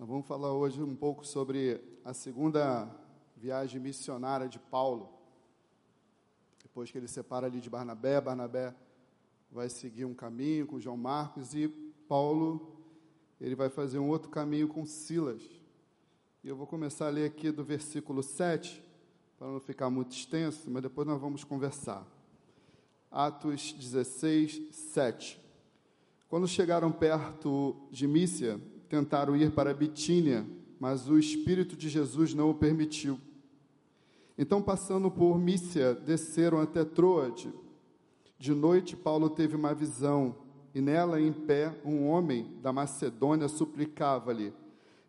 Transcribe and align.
Nós 0.00 0.08
vamos 0.08 0.26
falar 0.26 0.50
hoje 0.54 0.82
um 0.82 0.96
pouco 0.96 1.26
sobre 1.26 1.78
a 2.02 2.14
segunda 2.14 2.88
viagem 3.36 3.78
missionária 3.78 4.48
de 4.48 4.58
Paulo. 4.58 5.10
Depois 6.62 6.90
que 6.90 6.96
ele 6.96 7.06
separa 7.06 7.46
ali 7.46 7.60
de 7.60 7.68
Barnabé, 7.68 8.18
Barnabé 8.18 8.74
vai 9.52 9.68
seguir 9.68 10.06
um 10.06 10.14
caminho 10.14 10.66
com 10.66 10.80
João 10.80 10.96
Marcos 10.96 11.52
e 11.54 11.68
Paulo 12.08 12.80
ele 13.38 13.54
vai 13.54 13.68
fazer 13.68 13.98
um 13.98 14.08
outro 14.08 14.30
caminho 14.30 14.68
com 14.68 14.86
Silas. 14.86 15.42
E 16.42 16.48
eu 16.48 16.56
vou 16.56 16.66
começar 16.66 17.08
a 17.08 17.10
ler 17.10 17.26
aqui 17.26 17.50
do 17.50 17.62
versículo 17.62 18.22
7, 18.22 18.82
para 19.38 19.48
não 19.48 19.60
ficar 19.60 19.90
muito 19.90 20.12
extenso, 20.12 20.70
mas 20.70 20.82
depois 20.82 21.06
nós 21.06 21.20
vamos 21.20 21.44
conversar. 21.44 22.06
Atos 23.10 23.74
16, 23.74 24.62
7. 24.74 25.38
Quando 26.26 26.48
chegaram 26.48 26.90
perto 26.90 27.76
de 27.90 28.08
Mícia, 28.08 28.58
tentaram 28.90 29.36
ir 29.36 29.52
para 29.52 29.72
Bitínia, 29.72 30.44
mas 30.80 31.08
o 31.08 31.16
Espírito 31.16 31.76
de 31.76 31.88
Jesus 31.88 32.34
não 32.34 32.50
o 32.50 32.54
permitiu. 32.54 33.20
Então, 34.36 34.60
passando 34.60 35.08
por 35.10 35.38
Mícia, 35.38 35.94
desceram 35.94 36.60
até 36.60 36.84
Troade. 36.84 37.54
De 38.36 38.52
noite, 38.52 38.96
Paulo 38.96 39.30
teve 39.30 39.54
uma 39.54 39.72
visão, 39.72 40.34
e 40.74 40.80
nela, 40.80 41.20
em 41.20 41.32
pé, 41.32 41.80
um 41.84 42.08
homem 42.08 42.50
da 42.60 42.72
Macedônia 42.72 43.46
suplicava-lhe: 43.46 44.52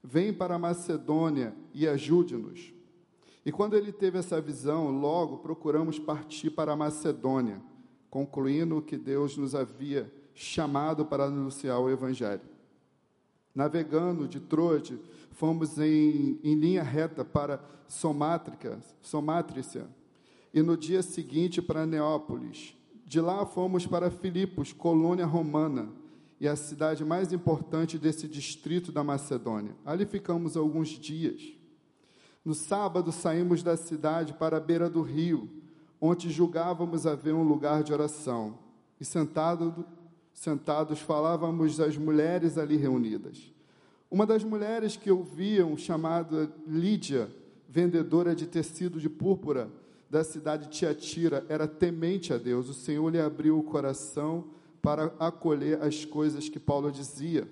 Vem 0.03 0.31
para 0.31 0.55
a 0.55 0.59
Macedônia 0.59 1.55
e 1.73 1.87
ajude-nos. 1.87 2.71
E 3.43 3.51
quando 3.51 3.75
ele 3.75 3.91
teve 3.91 4.19
essa 4.19 4.39
visão, 4.39 4.91
logo 4.91 5.39
procuramos 5.39 5.97
partir 5.97 6.51
para 6.51 6.73
a 6.73 6.75
Macedônia, 6.75 7.59
concluindo 8.11 8.81
que 8.81 8.97
Deus 8.97 9.37
nos 9.37 9.55
havia 9.55 10.11
chamado 10.35 11.03
para 11.03 11.25
anunciar 11.25 11.79
o 11.79 11.89
Evangelho. 11.89 12.50
Navegando 13.53 14.27
de 14.27 14.39
Troade, 14.39 14.99
fomos 15.31 15.77
em, 15.77 16.39
em 16.43 16.55
linha 16.55 16.83
reta 16.83 17.25
para 17.25 17.63
Somátrica, 17.87 18.79
Somátrícia, 19.01 19.87
e 20.53 20.61
no 20.61 20.77
dia 20.77 21.01
seguinte 21.01 21.61
para 21.61 21.85
Neópolis. 21.85 22.75
De 23.05 23.19
lá 23.19 23.45
fomos 23.45 23.85
para 23.85 24.09
Filipos, 24.09 24.71
colônia 24.71 25.25
romana, 25.25 25.89
e 26.39 26.47
a 26.47 26.55
cidade 26.55 27.05
mais 27.05 27.31
importante 27.31 27.97
desse 27.97 28.27
distrito 28.27 28.91
da 28.91 29.03
Macedônia. 29.03 29.75
Ali 29.85 30.05
ficamos 30.05 30.57
alguns 30.57 30.89
dias. 30.89 31.53
No 32.43 32.55
sábado 32.55 33.11
saímos 33.11 33.61
da 33.61 33.77
cidade 33.77 34.33
para 34.33 34.57
a 34.57 34.59
beira 34.59 34.89
do 34.89 35.01
rio, 35.01 35.47
onde 35.99 36.31
julgávamos 36.31 37.05
haver 37.05 37.35
um 37.35 37.43
lugar 37.43 37.83
de 37.83 37.93
oração. 37.93 38.57
E 38.99 39.05
sentado 39.05 39.85
sentados, 40.33 40.99
falávamos 40.99 41.79
às 41.79 41.97
mulheres 41.97 42.57
ali 42.57 42.77
reunidas. 42.77 43.51
Uma 44.09 44.25
das 44.25 44.43
mulheres 44.43 44.97
que 44.97 45.11
ouviam, 45.11 45.77
chamada 45.77 46.51
Lídia, 46.67 47.29
vendedora 47.69 48.35
de 48.35 48.45
tecido 48.45 48.99
de 48.99 49.09
púrpura 49.09 49.69
da 50.09 50.23
cidade 50.23 50.65
de 50.65 50.71
Tiatira, 50.71 51.45
era 51.47 51.67
temente 51.67 52.33
a 52.33 52.37
Deus. 52.37 52.67
O 52.67 52.73
Senhor 52.73 53.07
lhe 53.09 53.19
abriu 53.19 53.57
o 53.57 53.63
coração 53.63 54.45
para 54.81 55.13
acolher 55.17 55.81
as 55.81 56.03
coisas 56.03 56.49
que 56.49 56.59
Paulo 56.59 56.91
dizia. 56.91 57.47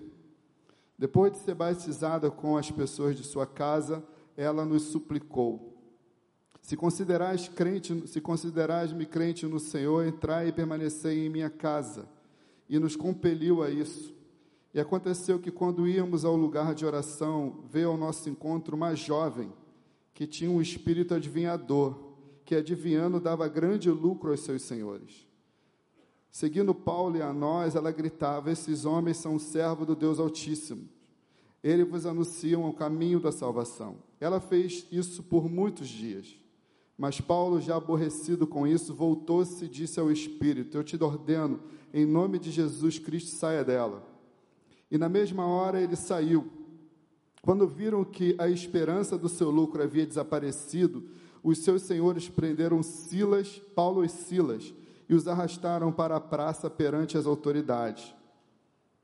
Depois 0.98 1.32
de 1.32 1.38
ser 1.38 1.56
batizada 1.56 2.30
com 2.30 2.58
as 2.58 2.70
pessoas 2.70 3.16
de 3.16 3.24
sua 3.24 3.48
casa, 3.48 4.04
ela 4.36 4.66
nos 4.66 4.84
suplicou: 4.84 5.78
Se 6.62 6.76
considerais 6.76 7.48
crente, 7.48 8.06
se 8.06 8.20
considerais-me 8.20 9.06
crente 9.06 9.46
no 9.46 9.60
Senhor, 9.60 10.06
entrai 10.06 10.50
e 10.50 10.52
permanecei 10.52 11.26
em 11.26 11.30
minha 11.30 11.50
casa 11.50 12.06
e 12.70 12.78
nos 12.78 12.96
compeliu 12.96 13.64
a 13.64 13.72
isso. 13.72 14.14
E 14.74 14.80
aconteceu 14.80 15.40
que, 15.40 15.50
quando 15.50 15.88
íamos 15.88 16.24
ao 16.24 16.36
lugar 16.36 16.76
de 16.76 16.86
oração, 16.86 17.64
veio 17.70 17.90
ao 17.90 17.98
nosso 17.98 18.30
encontro 18.30 18.76
uma 18.76 18.94
jovem 18.96 19.52
que 20.14 20.28
tinha 20.28 20.52
um 20.52 20.62
espírito 20.62 21.16
adivinhador, 21.16 21.98
que 22.46 22.54
adivinhando 22.54 23.20
dava 23.20 23.48
grande 23.48 23.90
lucro 23.90 24.30
aos 24.30 24.42
seus 24.42 24.62
senhores. 24.62 25.28
Seguindo 26.32 26.76
Paulo 26.76 27.18
e 27.18 27.22
a 27.22 27.34
nós, 27.34 27.76
ela 27.76 27.92
gritava: 27.92 28.52
Esses 28.52 28.86
homens 28.86 29.18
são 29.18 29.40
servos 29.40 29.88
do 29.88 29.96
Deus 29.96 30.20
Altíssimo. 30.20 30.88
Eles 31.64 31.88
vos 31.88 32.06
anunciam 32.06 32.70
o 32.70 32.74
caminho 32.74 33.20
da 33.20 33.32
salvação. 33.32 33.98
Ela 34.20 34.40
fez 34.40 34.86
isso 34.92 35.24
por 35.24 35.50
muitos 35.50 35.88
dias. 35.88 36.38
Mas 36.98 37.20
Paulo, 37.20 37.60
já 37.60 37.78
aborrecido 37.78 38.46
com 38.46 38.68
isso, 38.68 38.94
voltou-se 38.94 39.66
e 39.66 39.70
disse 39.70 40.00
ao 40.00 40.12
Espírito: 40.12 40.78
Eu 40.78 40.84
te 40.84 41.02
ordeno, 41.02 41.62
em 41.94 42.06
nome 42.06 42.40
de 42.40 42.52
Jesus 42.52 43.00
Cristo, 43.00 43.36
saia 43.36 43.64
dela. 43.64 44.04
E 44.92 44.98
na 44.98 45.08
mesma 45.08 45.46
hora 45.46 45.82
ele 45.82 45.96
saiu. 45.96 46.52
Quando 47.42 47.68
viram 47.68 48.04
que 48.04 48.36
a 48.38 48.48
esperança 48.50 49.18
do 49.18 49.30
seu 49.30 49.50
lucro 49.50 49.82
havia 49.82 50.06
desaparecido, 50.06 51.10
os 51.44 51.60
seus 51.60 51.84
senhores 51.84 52.28
prenderam 52.28 52.84
Silas, 52.84 53.62
Paulo 53.74 54.04
e 54.04 54.10
Silas, 54.10 54.74
e 55.08 55.16
os 55.16 55.28
arrastaram 55.28 55.92
para 55.92 56.18
a 56.18 56.20
praça 56.20 56.70
perante 56.70 57.18
as 57.18 57.26
autoridades. 57.26 58.14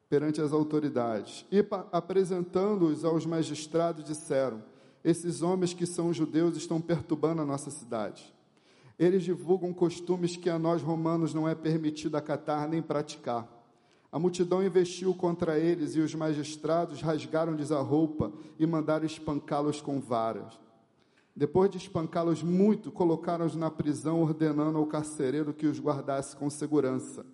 Perante 0.09 0.41
as 0.41 0.51
autoridades. 0.51 1.45
E 1.51 1.65
apresentando-os 1.91 3.05
aos 3.05 3.25
magistrados, 3.25 4.03
disseram: 4.03 4.61
esses 5.03 5.41
homens 5.41 5.73
que 5.73 5.85
são 5.85 6.13
judeus 6.13 6.57
estão 6.57 6.81
perturbando 6.81 7.41
a 7.41 7.45
nossa 7.45 7.71
cidade. 7.71 8.34
Eles 8.97 9.23
divulgam 9.23 9.73
costumes 9.73 10.37
que 10.37 10.49
a 10.49 10.57
nós 10.57 10.81
romanos 10.81 11.33
não 11.33 11.47
é 11.47 11.53
permitido 11.53 12.15
acatar 12.15 12.67
nem 12.67 12.81
praticar. 12.81 13.47
A 14.11 14.17
multidão 14.17 14.65
investiu 14.65 15.13
contra 15.13 15.59
eles 15.59 15.95
e 15.95 15.99
os 15.99 16.15
magistrados 16.15 17.01
rasgaram-lhes 17.01 17.71
a 17.71 17.81
roupa 17.81 18.31
e 18.57 18.65
mandaram 18.65 19.05
espancá-los 19.05 19.81
com 19.81 19.99
varas. 19.99 20.57
Depois 21.35 21.69
de 21.69 21.77
espancá-los 21.77 22.41
muito, 22.41 22.89
colocaram-os 22.89 23.57
na 23.57 23.69
prisão, 23.69 24.21
ordenando 24.21 24.77
ao 24.77 24.85
carcereiro 24.85 25.53
que 25.53 25.67
os 25.67 25.81
guardasse 25.81 26.33
com 26.37 26.49
segurança. 26.49 27.25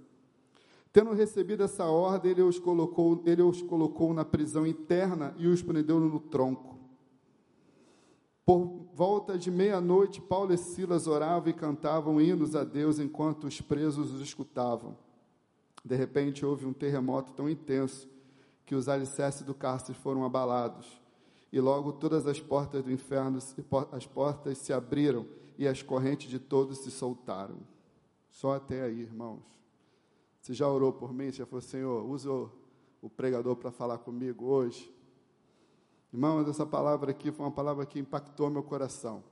Tendo 0.92 1.14
recebido 1.14 1.62
essa 1.62 1.86
ordem, 1.86 2.32
ele 2.32 2.42
os 2.42 2.58
colocou, 2.58 3.22
ele 3.28 3.44
os 3.44 3.62
colocou 3.62 4.12
na 4.12 4.26
prisão 4.26 4.66
interna 4.66 5.36
e 5.38 5.46
os 5.46 5.62
prendeu 5.62 6.00
no 6.00 6.20
tronco. 6.20 6.81
Por 8.52 8.86
volta 8.94 9.38
de 9.38 9.50
meia-noite, 9.50 10.20
Paulo 10.20 10.54
e 10.54 10.58
Silas 10.58 11.08
oravam 11.08 11.48
e 11.48 11.54
cantavam 11.54 12.20
hinos 12.20 12.54
a 12.54 12.66
Deus 12.66 13.00
enquanto 13.00 13.46
os 13.46 13.62
presos 13.62 14.14
os 14.14 14.20
escutavam. 14.20 14.98
De 15.86 15.96
repente, 15.96 16.46
houve 16.46 16.66
um 16.66 16.74
terremoto 16.74 17.32
tão 17.32 17.50
intenso 17.50 18.10
que 18.66 18.76
os 18.76 18.90
alicerces 18.90 19.44
do 19.44 19.54
cárcere 19.54 19.98
foram 19.98 20.26
abalados. 20.26 21.02
E 21.50 21.62
logo 21.62 21.94
todas 21.94 22.28
as 22.28 22.42
portas 22.42 22.84
do 22.84 22.92
inferno, 22.92 23.40
as 23.90 24.06
portas 24.06 24.58
se 24.58 24.74
abriram 24.74 25.26
e 25.58 25.66
as 25.66 25.82
correntes 25.82 26.30
de 26.30 26.38
todos 26.38 26.80
se 26.80 26.92
soltaram. 26.92 27.56
Só 28.30 28.56
até 28.56 28.82
aí, 28.82 29.00
irmãos. 29.00 29.46
Você 30.42 30.54
já 30.54 30.68
orou 30.68 30.92
por 30.92 31.14
mim? 31.14 31.32
Você 31.32 31.38
já 31.38 31.46
falou, 31.46 31.62
Senhor, 31.62 32.06
usa 32.06 32.30
o 32.30 33.10
pregador 33.10 33.56
para 33.56 33.72
falar 33.72 34.00
comigo 34.00 34.44
hoje? 34.44 34.94
Irmãos, 36.14 36.48
essa 36.48 36.66
palavra 36.66 37.12
aqui 37.12 37.32
foi 37.32 37.46
uma 37.46 37.52
palavra 37.52 37.86
que 37.86 38.00
impactou 38.00 38.50
meu 38.50 38.64
coração. 38.64 39.24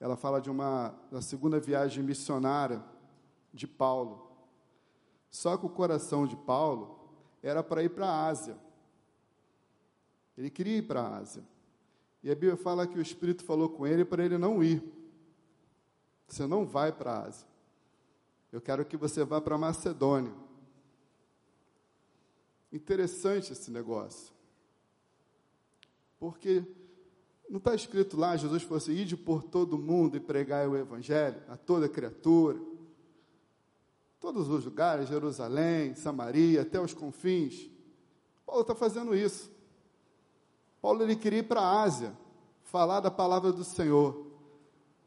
Ela 0.00 0.16
fala 0.16 0.40
de 0.40 0.50
uma 0.50 0.94
da 1.10 1.20
segunda 1.20 1.60
viagem 1.60 2.02
missionária 2.02 2.82
de 3.52 3.66
Paulo. 3.66 4.30
Só 5.30 5.56
que 5.56 5.66
o 5.66 5.70
coração 5.70 6.26
de 6.26 6.36
Paulo 6.36 6.98
era 7.42 7.62
para 7.62 7.82
ir 7.82 7.90
para 7.90 8.06
a 8.06 8.26
Ásia. 8.26 8.56
Ele 10.36 10.50
queria 10.50 10.78
ir 10.78 10.82
para 10.82 11.02
a 11.02 11.16
Ásia. 11.18 11.44
E 12.22 12.30
a 12.30 12.34
Bíblia 12.34 12.56
fala 12.56 12.86
que 12.86 12.98
o 12.98 13.02
Espírito 13.02 13.44
falou 13.44 13.68
com 13.68 13.86
ele 13.86 14.04
para 14.04 14.24
ele 14.24 14.38
não 14.38 14.64
ir. 14.64 14.82
Você 16.26 16.46
não 16.46 16.66
vai 16.66 16.90
para 16.90 17.12
a 17.12 17.22
Ásia. 17.26 17.46
Eu 18.50 18.60
quero 18.60 18.84
que 18.84 18.96
você 18.96 19.24
vá 19.24 19.40
para 19.40 19.54
a 19.54 19.58
Macedônia. 19.58 20.32
Interessante 22.72 23.52
esse 23.52 23.70
negócio. 23.70 24.33
Porque 26.24 26.64
não 27.50 27.58
está 27.58 27.74
escrito 27.74 28.16
lá, 28.16 28.34
Jesus 28.34 28.62
fosse 28.62 28.90
assim, 28.90 29.00
ide 29.02 29.14
por 29.14 29.42
todo 29.42 29.76
mundo 29.76 30.16
e 30.16 30.20
pregar 30.20 30.66
o 30.66 30.74
Evangelho 30.74 31.36
a 31.50 31.54
toda 31.54 31.86
criatura. 31.86 32.58
Todos 34.18 34.48
os 34.48 34.64
lugares, 34.64 35.10
Jerusalém, 35.10 35.94
Samaria, 35.94 36.62
até 36.62 36.80
os 36.80 36.94
confins. 36.94 37.68
Paulo 38.46 38.62
está 38.62 38.74
fazendo 38.74 39.14
isso. 39.14 39.52
Paulo 40.80 41.02
ele 41.02 41.14
queria 41.14 41.40
ir 41.40 41.42
para 41.42 41.60
a 41.60 41.82
Ásia, 41.82 42.16
falar 42.62 43.00
da 43.00 43.10
palavra 43.10 43.52
do 43.52 43.62
Senhor. 43.62 44.26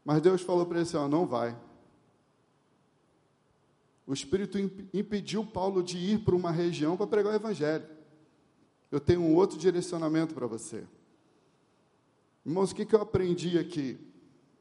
Mas 0.04 0.22
Deus 0.22 0.40
falou 0.40 0.66
para 0.66 0.78
ele 0.78 0.88
assim: 0.88 1.08
não 1.08 1.26
vai. 1.26 1.58
O 4.06 4.14
Espírito 4.14 4.56
impediu 4.94 5.44
Paulo 5.44 5.82
de 5.82 5.98
ir 5.98 6.20
para 6.20 6.36
uma 6.36 6.52
região 6.52 6.96
para 6.96 7.08
pregar 7.08 7.32
o 7.32 7.36
Evangelho. 7.36 7.88
Eu 8.88 9.00
tenho 9.00 9.20
um 9.20 9.34
outro 9.34 9.58
direcionamento 9.58 10.32
para 10.32 10.46
você. 10.46 10.86
Irmãos, 12.48 12.70
o 12.70 12.74
que, 12.74 12.94
eu 12.94 13.02
aprendi 13.02 13.58
aqui? 13.58 14.00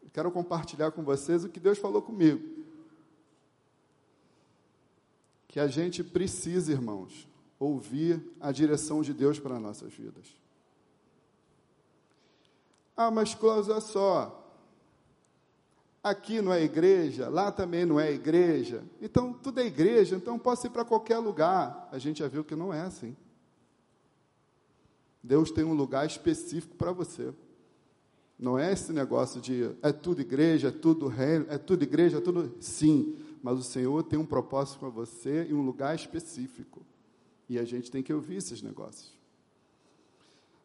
Eu 0.04 0.10
quero 0.10 0.30
compartilhar 0.30 0.92
com 0.92 1.06
vocês 1.06 1.45
o 1.45 1.50
que 1.50 1.57
Deus 1.57 1.78
falou 1.78 2.01
comigo. 2.01 2.66
Que 5.48 5.57
a 5.57 5.68
gente 5.68 6.04
precisa, 6.04 6.74
irmãos, 6.74 7.30
ouvir 7.57 8.22
a 8.42 8.51
direção 8.51 9.01
de 9.01 9.13
Deus 9.13 9.39
para 9.39 9.57
nossas 9.57 9.94
vidas. 9.94 10.25
Ah, 12.94 13.10
mas 13.10 13.38
olha 13.42 13.80
só. 13.80 14.54
Aqui 16.04 16.42
não 16.42 16.51
é 16.51 16.62
igreja, 16.62 17.30
lá 17.30 17.54
também 17.54 17.86
não 17.86 17.98
é 17.98 18.12
igreja. 18.12 18.84
Então, 19.01 19.31
tudo 19.31 19.62
é 19.62 19.66
igreja, 19.66 20.18
então 20.18 20.38
posso 20.38 20.68
ir 20.68 20.72
para 20.72 20.84
qualquer 20.84 21.19
lugar. 21.19 21.88
A 21.89 21.98
gente 21.98 22.19
já 22.19 22.28
viu 22.28 22.44
que 22.44 22.54
não 22.54 22.74
é 22.74 22.81
assim. 22.81 23.16
Deus 25.24 25.51
tem 25.51 25.63
um 25.63 25.74
lugar 25.74 26.06
específico 26.06 26.75
para 26.75 26.92
você. 26.92 27.34
Não 28.39 28.57
é 28.57 28.72
esse 28.72 28.94
negócio 28.94 29.42
de 29.42 29.72
é 29.81 29.92
tudo 29.92 30.22
igreja, 30.22 30.68
é 30.68 30.72
tudo 30.72 31.07
reino, 31.07 31.45
é 31.50 31.57
tudo 31.57 31.84
igreja, 31.84 32.18
é 32.18 32.22
tudo. 32.22 32.56
Sim, 32.60 33.18
mas 33.42 33.57
o 33.57 33.63
Senhor 33.63 34.04
tem 34.04 34.19
um 34.19 34.25
propósito 34.25 34.80
para 34.80 34.89
você 34.89 35.48
e 35.50 35.54
um 35.54 35.66
lugar 35.66 35.95
específico. 35.95 36.86
E 37.50 37.57
a 37.57 37.63
gente 37.63 37.89
tem 37.89 38.04
que 38.04 38.13
ouvir 38.13 38.36
esses 38.36 38.62
negócios. 38.62 39.18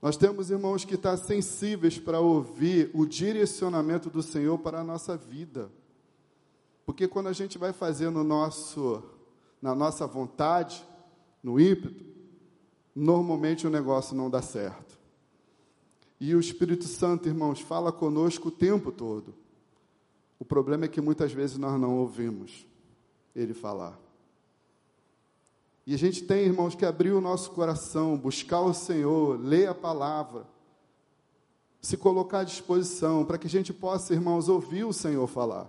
Nós 0.02 0.16
temos 0.16 0.50
irmãos 0.50 0.84
que 0.84 0.96
estão 0.96 1.16
sensíveis 1.16 1.98
para 1.98 2.18
ouvir 2.18 2.90
o 2.92 3.06
direcionamento 3.06 4.10
do 4.10 4.20
Senhor 4.20 4.58
para 4.58 4.80
a 4.80 4.84
nossa 4.84 5.16
vida. 5.16 5.70
Porque 6.84 7.06
quando 7.06 7.28
a 7.28 7.32
gente 7.32 7.56
vai 7.56 7.72
fazer 7.72 8.10
no 8.10 8.24
nosso, 8.24 9.02
na 9.62 9.74
nossa 9.74 10.06
vontade, 10.06 10.84
no 11.40 11.58
ímpeto, 11.60 12.04
normalmente 12.94 13.66
o 13.66 13.70
negócio 13.70 14.16
não 14.16 14.28
dá 14.28 14.42
certo. 14.42 14.98
E 16.24 16.36
o 16.36 16.38
Espírito 16.38 16.84
Santo, 16.84 17.28
irmãos, 17.28 17.60
fala 17.60 17.90
conosco 17.90 18.46
o 18.46 18.52
tempo 18.52 18.92
todo. 18.92 19.34
O 20.38 20.44
problema 20.44 20.84
é 20.84 20.88
que 20.88 21.00
muitas 21.00 21.32
vezes 21.32 21.58
nós 21.58 21.80
não 21.80 21.98
ouvimos 21.98 22.64
ele 23.34 23.52
falar. 23.52 23.98
E 25.84 25.92
a 25.92 25.98
gente 25.98 26.22
tem, 26.22 26.44
irmãos, 26.44 26.76
que 26.76 26.86
abrir 26.86 27.10
o 27.10 27.20
nosso 27.20 27.50
coração, 27.50 28.16
buscar 28.16 28.60
o 28.60 28.72
Senhor, 28.72 29.36
ler 29.40 29.68
a 29.68 29.74
palavra, 29.74 30.46
se 31.80 31.96
colocar 31.96 32.38
à 32.38 32.44
disposição 32.44 33.24
para 33.24 33.36
que 33.36 33.48
a 33.48 33.50
gente 33.50 33.72
possa, 33.72 34.14
irmãos, 34.14 34.48
ouvir 34.48 34.84
o 34.84 34.92
Senhor 34.92 35.26
falar. 35.26 35.68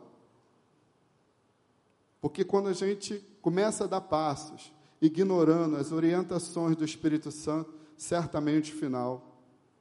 Porque 2.21 2.43
quando 2.43 2.69
a 2.69 2.73
gente 2.73 3.25
começa 3.41 3.85
a 3.85 3.87
dar 3.87 4.01
passos, 4.01 4.71
ignorando 5.01 5.77
as 5.77 5.91
orientações 5.91 6.75
do 6.75 6.85
Espírito 6.85 7.31
Santo, 7.31 7.73
certamente 7.97 8.71
o 8.71 8.77
final 8.77 9.32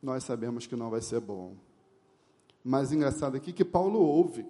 nós 0.02 0.24
sabemos 0.24 0.66
que 0.66 0.74
não 0.74 0.90
vai 0.90 1.00
ser 1.00 1.20
bom. 1.20 1.54
Mas 2.64 2.92
engraçado 2.92 3.36
aqui 3.36 3.52
que 3.52 3.64
Paulo 3.64 4.00
ouve. 4.00 4.44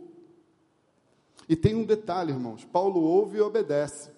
E 1.48 1.54
tem 1.54 1.74
um 1.74 1.84
detalhe, 1.84 2.32
irmãos: 2.32 2.64
Paulo 2.64 3.00
ouve 3.00 3.38
e 3.38 3.40
obedece. 3.40 4.10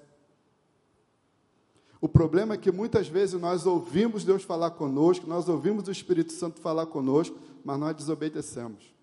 O 2.01 2.09
problema 2.09 2.55
é 2.55 2.59
que 2.59 2.71
muitas 2.71 3.09
vezes 3.09 3.41
nós 3.41 3.65
ouvimos 3.65 4.25
Deus 4.25 4.43
falar 4.43 4.73
conosco, 4.73 5.27
nós 5.27 5.49
ouvimos 5.49 5.89
o 5.89 5.91
Espírito 5.91 6.33
Santo 6.33 6.61
falar 6.61 6.87
conosco, 6.87 7.39
mas 7.65 7.79
nós 7.81 7.97
desobedecemos. 7.97 8.95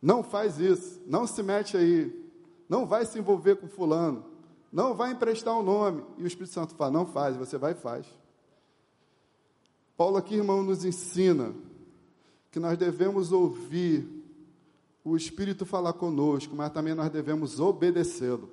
Não 0.00 0.22
faz 0.22 0.58
isso, 0.58 1.00
não 1.06 1.26
se 1.26 1.42
mete 1.42 1.76
aí, 1.76 2.10
não 2.68 2.86
vai 2.86 3.04
se 3.04 3.18
envolver 3.18 3.56
com 3.56 3.68
fulano, 3.68 4.24
não 4.72 4.94
vai 4.94 5.12
emprestar 5.12 5.54
o 5.54 5.60
um 5.60 5.62
nome. 5.62 6.02
E 6.16 6.24
o 6.24 6.26
Espírito 6.26 6.54
Santo 6.54 6.74
fala: 6.74 6.90
não 6.90 7.04
faz, 7.04 7.36
você 7.36 7.58
vai 7.58 7.72
e 7.72 7.76
faz. 7.76 8.06
Paulo 9.96 10.16
aqui, 10.16 10.36
irmão, 10.36 10.62
nos 10.62 10.84
ensina 10.84 11.54
que 12.50 12.58
nós 12.58 12.76
devemos 12.76 13.32
ouvir 13.32 14.06
o 15.04 15.16
Espírito 15.16 15.66
falar 15.66 15.94
conosco, 15.94 16.54
mas 16.54 16.72
também 16.72 16.94
nós 16.94 17.10
devemos 17.10 17.58
obedecê-lo. 17.58 18.48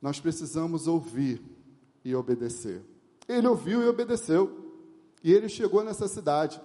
Nós 0.00 0.20
precisamos 0.20 0.86
ouvir 0.86 1.42
e 2.04 2.14
obedecer. 2.14 2.82
Ele 3.28 3.46
ouviu 3.46 3.82
e 3.82 3.88
obedeceu. 3.88 4.64
E 5.22 5.32
ele 5.32 5.48
chegou 5.48 5.82
nessa 5.82 6.06
cidade. 6.06 6.60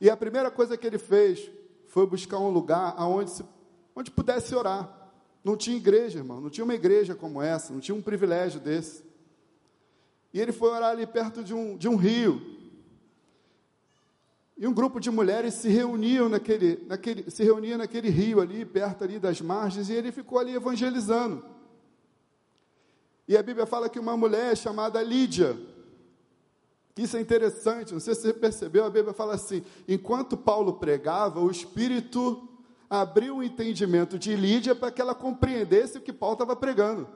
E 0.00 0.10
a 0.10 0.16
primeira 0.16 0.50
coisa 0.50 0.76
que 0.76 0.86
ele 0.86 0.98
fez 0.98 1.50
foi 1.86 2.06
buscar 2.06 2.38
um 2.38 2.50
lugar 2.50 2.96
onde, 3.00 3.30
se, 3.30 3.44
onde 3.94 4.10
pudesse 4.10 4.54
orar. 4.54 5.12
Não 5.44 5.56
tinha 5.56 5.76
igreja, 5.76 6.18
irmão. 6.18 6.40
Não 6.40 6.50
tinha 6.50 6.64
uma 6.64 6.74
igreja 6.74 7.14
como 7.14 7.40
essa. 7.40 7.72
Não 7.72 7.80
tinha 7.80 7.94
um 7.94 8.02
privilégio 8.02 8.60
desse. 8.60 9.04
E 10.32 10.40
ele 10.40 10.52
foi 10.52 10.70
orar 10.70 10.90
ali 10.90 11.06
perto 11.06 11.42
de 11.42 11.52
um, 11.52 11.76
de 11.76 11.88
um 11.88 11.96
rio. 11.96 12.58
E 14.56 14.66
um 14.66 14.74
grupo 14.74 15.00
de 15.00 15.10
mulheres 15.10 15.54
se 15.54 15.70
reuniam 15.70 16.28
naquele, 16.28 16.84
naquele, 16.86 17.30
se 17.30 17.42
reunia 17.42 17.78
naquele 17.78 18.10
rio 18.10 18.40
ali, 18.40 18.64
perto 18.64 19.02
ali 19.02 19.18
das 19.18 19.40
margens, 19.40 19.88
e 19.88 19.94
ele 19.94 20.12
ficou 20.12 20.38
ali 20.38 20.54
evangelizando. 20.54 21.42
E 23.26 23.38
a 23.38 23.42
Bíblia 23.42 23.64
fala 23.64 23.88
que 23.88 23.98
uma 23.98 24.16
mulher 24.18 24.54
chamada 24.56 25.02
Lídia, 25.02 25.58
isso 26.94 27.16
é 27.16 27.20
interessante, 27.20 27.94
não 27.94 28.00
sei 28.00 28.14
se 28.14 28.20
você 28.20 28.34
percebeu, 28.34 28.84
a 28.84 28.90
Bíblia 28.90 29.14
fala 29.14 29.34
assim: 29.34 29.64
enquanto 29.88 30.36
Paulo 30.36 30.74
pregava, 30.74 31.40
o 31.40 31.50
Espírito 31.50 32.46
abriu 32.90 33.36
o 33.36 33.42
entendimento 33.42 34.18
de 34.18 34.36
Lídia 34.36 34.74
para 34.74 34.90
que 34.90 35.00
ela 35.00 35.14
compreendesse 35.14 35.96
o 35.96 36.02
que 36.02 36.12
Paulo 36.12 36.34
estava 36.34 36.54
pregando. 36.54 37.08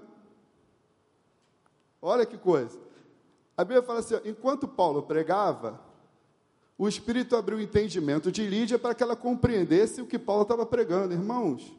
Olha 2.00 2.24
que 2.24 2.38
coisa. 2.38 2.78
A 3.56 3.64
Bíblia 3.64 3.82
fala 3.82 4.00
assim: 4.00 4.14
enquanto 4.24 4.66
Paulo 4.66 5.02
pregava, 5.02 5.80
o 6.76 6.88
Espírito 6.88 7.36
abriu 7.36 7.58
o 7.58 7.60
entendimento 7.60 8.32
de 8.32 8.46
Lídia 8.46 8.78
para 8.78 8.94
que 8.94 9.02
ela 9.02 9.14
compreendesse 9.14 10.02
o 10.02 10.06
que 10.06 10.18
Paulo 10.18 10.42
estava 10.42 10.66
pregando. 10.66 11.14
Irmãos, 11.14 11.72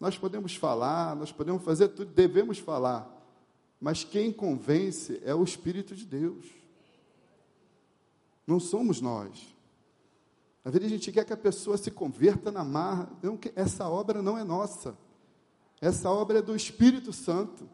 nós 0.00 0.18
podemos 0.18 0.54
falar, 0.54 1.14
nós 1.14 1.30
podemos 1.30 1.62
fazer 1.62 1.88
tudo, 1.88 2.12
devemos 2.12 2.58
falar, 2.58 3.08
mas 3.80 4.02
quem 4.02 4.32
convence 4.32 5.20
é 5.24 5.34
o 5.34 5.44
Espírito 5.44 5.94
de 5.94 6.04
Deus. 6.04 6.46
Não 8.46 8.58
somos 8.58 9.00
nós. 9.00 9.54
Às 10.64 10.72
vezes 10.72 10.86
a 10.86 10.90
gente 10.90 11.12
quer 11.12 11.24
que 11.24 11.32
a 11.32 11.36
pessoa 11.36 11.76
se 11.76 11.90
converta 11.90 12.50
na 12.50 12.64
marra. 12.64 13.08
Essa 13.54 13.88
obra 13.88 14.20
não 14.20 14.36
é 14.36 14.44
nossa. 14.44 14.96
Essa 15.80 16.10
obra 16.10 16.38
é 16.38 16.42
do 16.42 16.56
Espírito 16.56 17.12
Santo. 17.12 17.68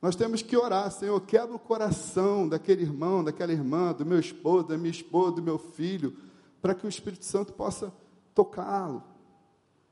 Nós 0.00 0.16
temos 0.16 0.40
que 0.40 0.56
orar, 0.56 0.90
Senhor, 0.90 1.20
quebra 1.20 1.54
o 1.54 1.58
coração 1.58 2.48
daquele 2.48 2.82
irmão, 2.82 3.22
daquela 3.22 3.52
irmã, 3.52 3.92
do 3.92 4.06
meu 4.06 4.18
esposo, 4.18 4.68
da 4.68 4.78
minha 4.78 4.90
esposa, 4.90 5.36
do 5.36 5.42
meu 5.42 5.58
filho, 5.58 6.16
para 6.62 6.74
que 6.74 6.86
o 6.86 6.88
Espírito 6.88 7.24
Santo 7.24 7.52
possa 7.52 7.92
tocá-lo, 8.34 9.02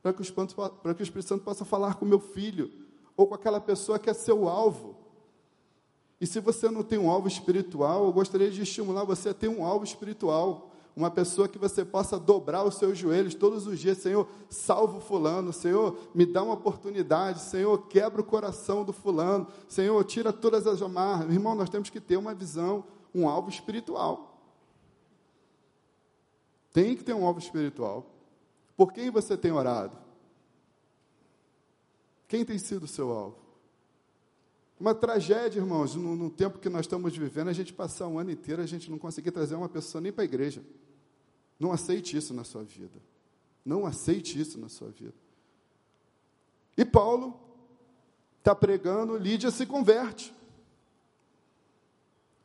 para 0.02 0.12
que, 0.14 0.22
que 0.22 0.22
o 0.22 1.02
Espírito 1.02 1.28
Santo 1.28 1.44
possa 1.44 1.64
falar 1.64 1.96
com 1.96 2.06
meu 2.06 2.20
filho, 2.20 2.70
ou 3.16 3.26
com 3.26 3.34
aquela 3.34 3.60
pessoa 3.60 3.98
que 3.98 4.08
é 4.08 4.14
seu 4.14 4.48
alvo. 4.48 4.96
E 6.20 6.26
se 6.26 6.40
você 6.40 6.70
não 6.70 6.82
tem 6.82 6.98
um 6.98 7.10
alvo 7.10 7.28
espiritual, 7.28 8.04
eu 8.06 8.12
gostaria 8.12 8.50
de 8.50 8.62
estimular 8.62 9.04
você 9.04 9.28
a 9.28 9.34
ter 9.34 9.48
um 9.48 9.64
alvo 9.64 9.84
espiritual 9.84 10.67
uma 10.98 11.12
pessoa 11.12 11.46
que 11.46 11.58
você 11.58 11.84
possa 11.84 12.18
dobrar 12.18 12.64
os 12.64 12.74
seus 12.74 12.98
joelhos 12.98 13.32
todos 13.32 13.68
os 13.68 13.78
dias, 13.78 13.98
Senhor, 13.98 14.28
salvo 14.50 15.00
fulano, 15.00 15.52
Senhor, 15.52 15.96
me 16.12 16.26
dá 16.26 16.42
uma 16.42 16.54
oportunidade, 16.54 17.40
Senhor, 17.40 17.86
quebra 17.86 18.20
o 18.20 18.24
coração 18.24 18.84
do 18.84 18.92
fulano, 18.92 19.46
Senhor, 19.68 20.02
tira 20.04 20.32
todas 20.32 20.66
as 20.66 20.82
amarras. 20.82 21.32
Irmão, 21.32 21.54
nós 21.54 21.70
temos 21.70 21.88
que 21.88 22.00
ter 22.00 22.16
uma 22.16 22.34
visão, 22.34 22.84
um 23.14 23.28
alvo 23.28 23.48
espiritual. 23.48 24.42
Tem 26.72 26.96
que 26.96 27.04
ter 27.04 27.14
um 27.14 27.24
alvo 27.24 27.38
espiritual. 27.38 28.04
Por 28.76 28.92
quem 28.92 29.08
você 29.08 29.36
tem 29.36 29.52
orado? 29.52 29.96
Quem 32.26 32.44
tem 32.44 32.58
sido 32.58 32.82
o 32.82 32.88
seu 32.88 33.12
alvo? 33.12 33.36
Uma 34.80 34.96
tragédia, 34.96 35.60
irmãos, 35.60 35.94
no, 35.94 36.16
no, 36.16 36.28
tempo 36.28 36.58
que 36.58 36.68
nós 36.68 36.82
estamos 36.82 37.16
vivendo, 37.16 37.46
a 37.46 37.52
gente 37.52 37.72
passar 37.72 38.08
um 38.08 38.18
ano 38.18 38.32
inteiro, 38.32 38.60
a 38.60 38.66
gente 38.66 38.90
não 38.90 38.98
conseguir 38.98 39.30
trazer 39.30 39.54
uma 39.54 39.68
pessoa 39.68 40.00
nem 40.00 40.10
para 40.10 40.22
a 40.22 40.24
igreja. 40.24 40.60
Não 41.58 41.72
aceite 41.72 42.16
isso 42.16 42.32
na 42.32 42.44
sua 42.44 42.62
vida. 42.62 43.00
Não 43.64 43.84
aceite 43.84 44.40
isso 44.40 44.58
na 44.58 44.68
sua 44.68 44.88
vida. 44.88 45.14
E 46.76 46.84
Paulo 46.84 47.38
está 48.38 48.54
pregando, 48.54 49.16
Lídia 49.16 49.50
se 49.50 49.66
converte. 49.66 50.34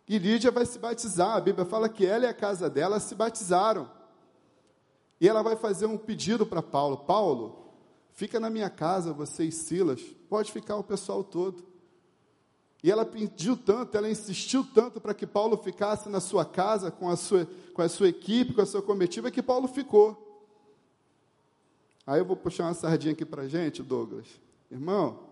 E 0.07 0.17
Lídia 0.17 0.51
vai 0.51 0.65
se 0.65 0.79
batizar. 0.79 1.37
A 1.37 1.41
Bíblia 1.41 1.65
fala 1.65 1.87
que 1.87 2.05
ela 2.05 2.25
e 2.25 2.27
a 2.27 2.33
casa 2.33 2.69
dela 2.69 2.99
se 2.99 3.15
batizaram. 3.15 3.89
E 5.21 5.27
ela 5.27 5.41
vai 5.41 5.55
fazer 5.55 5.85
um 5.85 5.97
pedido 5.97 6.45
para 6.45 6.61
Paulo: 6.61 6.97
Paulo, 6.97 7.73
fica 8.11 8.39
na 8.39 8.49
minha 8.49 8.69
casa, 8.69 9.13
você 9.13 9.45
e 9.45 9.51
Silas, 9.51 10.01
pode 10.27 10.51
ficar 10.51 10.75
o 10.75 10.83
pessoal 10.83 11.23
todo. 11.23 11.72
E 12.83 12.91
ela 12.91 13.05
pediu 13.05 13.55
tanto, 13.55 13.97
ela 13.97 14.09
insistiu 14.09 14.65
tanto 14.65 14.99
para 14.99 15.13
que 15.13 15.25
Paulo 15.25 15.55
ficasse 15.55 16.09
na 16.09 16.19
sua 16.19 16.43
casa 16.43 16.91
com 16.91 17.09
a 17.09 17.15
sua, 17.15 17.47
com 17.73 17.81
a 17.81 17.87
sua 17.87 18.09
equipe, 18.09 18.53
com 18.53 18.61
a 18.61 18.65
sua 18.65 18.81
comitiva, 18.81 19.31
que 19.31 19.41
Paulo 19.41 19.69
ficou. 19.69 20.19
Aí 22.05 22.19
eu 22.19 22.25
vou 22.25 22.35
puxar 22.35 22.65
uma 22.65 22.73
sardinha 22.73 23.13
aqui 23.13 23.25
para 23.25 23.47
gente, 23.47 23.81
Douglas. 23.81 24.27
Irmão, 24.69 25.29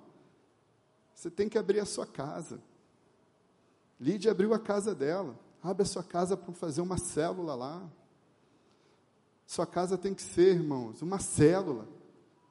você 1.14 1.30
tem 1.30 1.50
que 1.50 1.58
abrir 1.58 1.82
a 1.82 1.86
sua 1.86 2.08
casa. 2.08 2.62
Lídia 4.00 4.32
abriu 4.32 4.54
a 4.54 4.60
casa 4.60 4.96
dela. 4.96 5.38
Abre 5.62 5.84
a 5.84 5.86
sua 5.86 6.04
casa 6.04 6.38
para 6.38 6.54
fazer 6.54 6.80
uma 6.80 6.98
célula 6.98 7.54
lá. 7.54 7.88
Sua 9.46 9.68
casa 9.68 9.98
tem 9.98 10.14
que 10.14 10.22
ser, 10.22 10.56
irmãos, 10.56 11.02
uma 11.02 11.20
célula. 11.20 11.86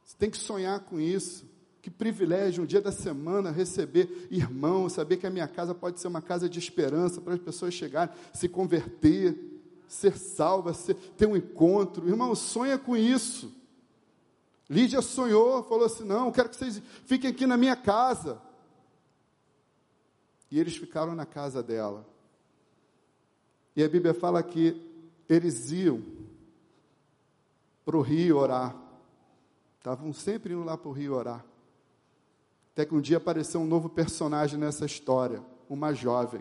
Você 0.04 0.14
tem 0.18 0.30
que 0.30 0.36
sonhar 0.36 0.78
com 0.80 1.00
isso. 1.00 1.49
Que 1.82 1.90
privilégio 1.90 2.62
um 2.62 2.66
dia 2.66 2.80
da 2.80 2.92
semana 2.92 3.50
receber 3.50 4.28
irmãos, 4.30 4.92
saber 4.92 5.16
que 5.16 5.26
a 5.26 5.30
minha 5.30 5.48
casa 5.48 5.74
pode 5.74 5.98
ser 5.98 6.08
uma 6.08 6.20
casa 6.20 6.48
de 6.48 6.58
esperança 6.58 7.20
para 7.20 7.34
as 7.34 7.40
pessoas 7.40 7.72
chegarem, 7.72 8.14
se 8.34 8.48
converter, 8.48 9.36
ser 9.88 10.16
salvas, 10.16 10.76
ser, 10.76 10.94
ter 10.94 11.26
um 11.26 11.36
encontro. 11.36 12.06
Irmão, 12.06 12.34
sonha 12.34 12.78
com 12.78 12.96
isso. 12.96 13.52
Lídia 14.68 15.00
sonhou, 15.00 15.64
falou 15.64 15.86
assim: 15.86 16.04
não, 16.04 16.30
quero 16.30 16.48
que 16.48 16.56
vocês 16.56 16.82
fiquem 17.06 17.30
aqui 17.30 17.46
na 17.46 17.56
minha 17.56 17.74
casa. 17.74 18.40
E 20.50 20.60
eles 20.60 20.76
ficaram 20.76 21.14
na 21.14 21.24
casa 21.24 21.62
dela. 21.62 22.06
E 23.74 23.82
a 23.82 23.88
Bíblia 23.88 24.12
fala 24.12 24.42
que 24.42 24.80
eles 25.28 25.70
iam 25.70 26.02
para 27.84 27.96
o 27.96 28.02
rio 28.02 28.36
orar. 28.36 28.76
Estavam 29.78 30.12
sempre 30.12 30.52
indo 30.52 30.62
lá 30.62 30.76
para 30.76 30.88
o 30.88 30.92
rio 30.92 31.14
orar. 31.14 31.44
Até 32.80 32.88
que 32.88 32.94
um 32.94 33.00
dia 33.00 33.18
apareceu 33.18 33.60
um 33.60 33.66
novo 33.66 33.90
personagem 33.90 34.58
nessa 34.58 34.86
história, 34.86 35.42
uma 35.68 35.92
jovem. 35.92 36.40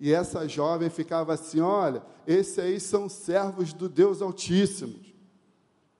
E 0.00 0.14
essa 0.14 0.48
jovem 0.48 0.88
ficava 0.88 1.34
assim: 1.34 1.60
olha, 1.60 2.02
esses 2.26 2.58
aí 2.58 2.80
são 2.80 3.06
servos 3.06 3.74
do 3.74 3.86
Deus 3.86 4.22
Altíssimo. 4.22 4.98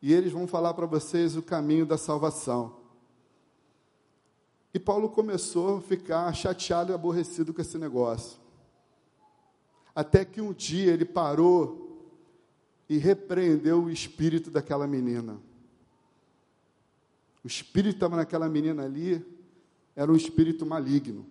E 0.00 0.10
eles 0.10 0.32
vão 0.32 0.46
falar 0.46 0.72
para 0.72 0.86
vocês 0.86 1.36
o 1.36 1.42
caminho 1.42 1.84
da 1.84 1.98
salvação. 1.98 2.76
E 4.72 4.78
Paulo 4.78 5.10
começou 5.10 5.76
a 5.76 5.82
ficar 5.82 6.32
chateado 6.32 6.92
e 6.92 6.94
aborrecido 6.94 7.52
com 7.52 7.60
esse 7.60 7.76
negócio. 7.76 8.38
Até 9.94 10.25
que 10.25 10.40
um 10.40 10.54
dia 10.54 10.94
ele 10.94 11.04
parou 11.04 12.08
e 12.88 12.96
repreendeu 12.96 13.82
o 13.82 13.90
espírito 13.90 14.50
daquela 14.50 14.86
menina. 14.86 15.36
O 17.46 17.48
espírito 17.48 17.94
estava 17.94 18.16
naquela 18.16 18.48
menina 18.48 18.84
ali 18.84 19.24
era 19.94 20.10
um 20.10 20.16
espírito 20.16 20.66
maligno. 20.66 21.24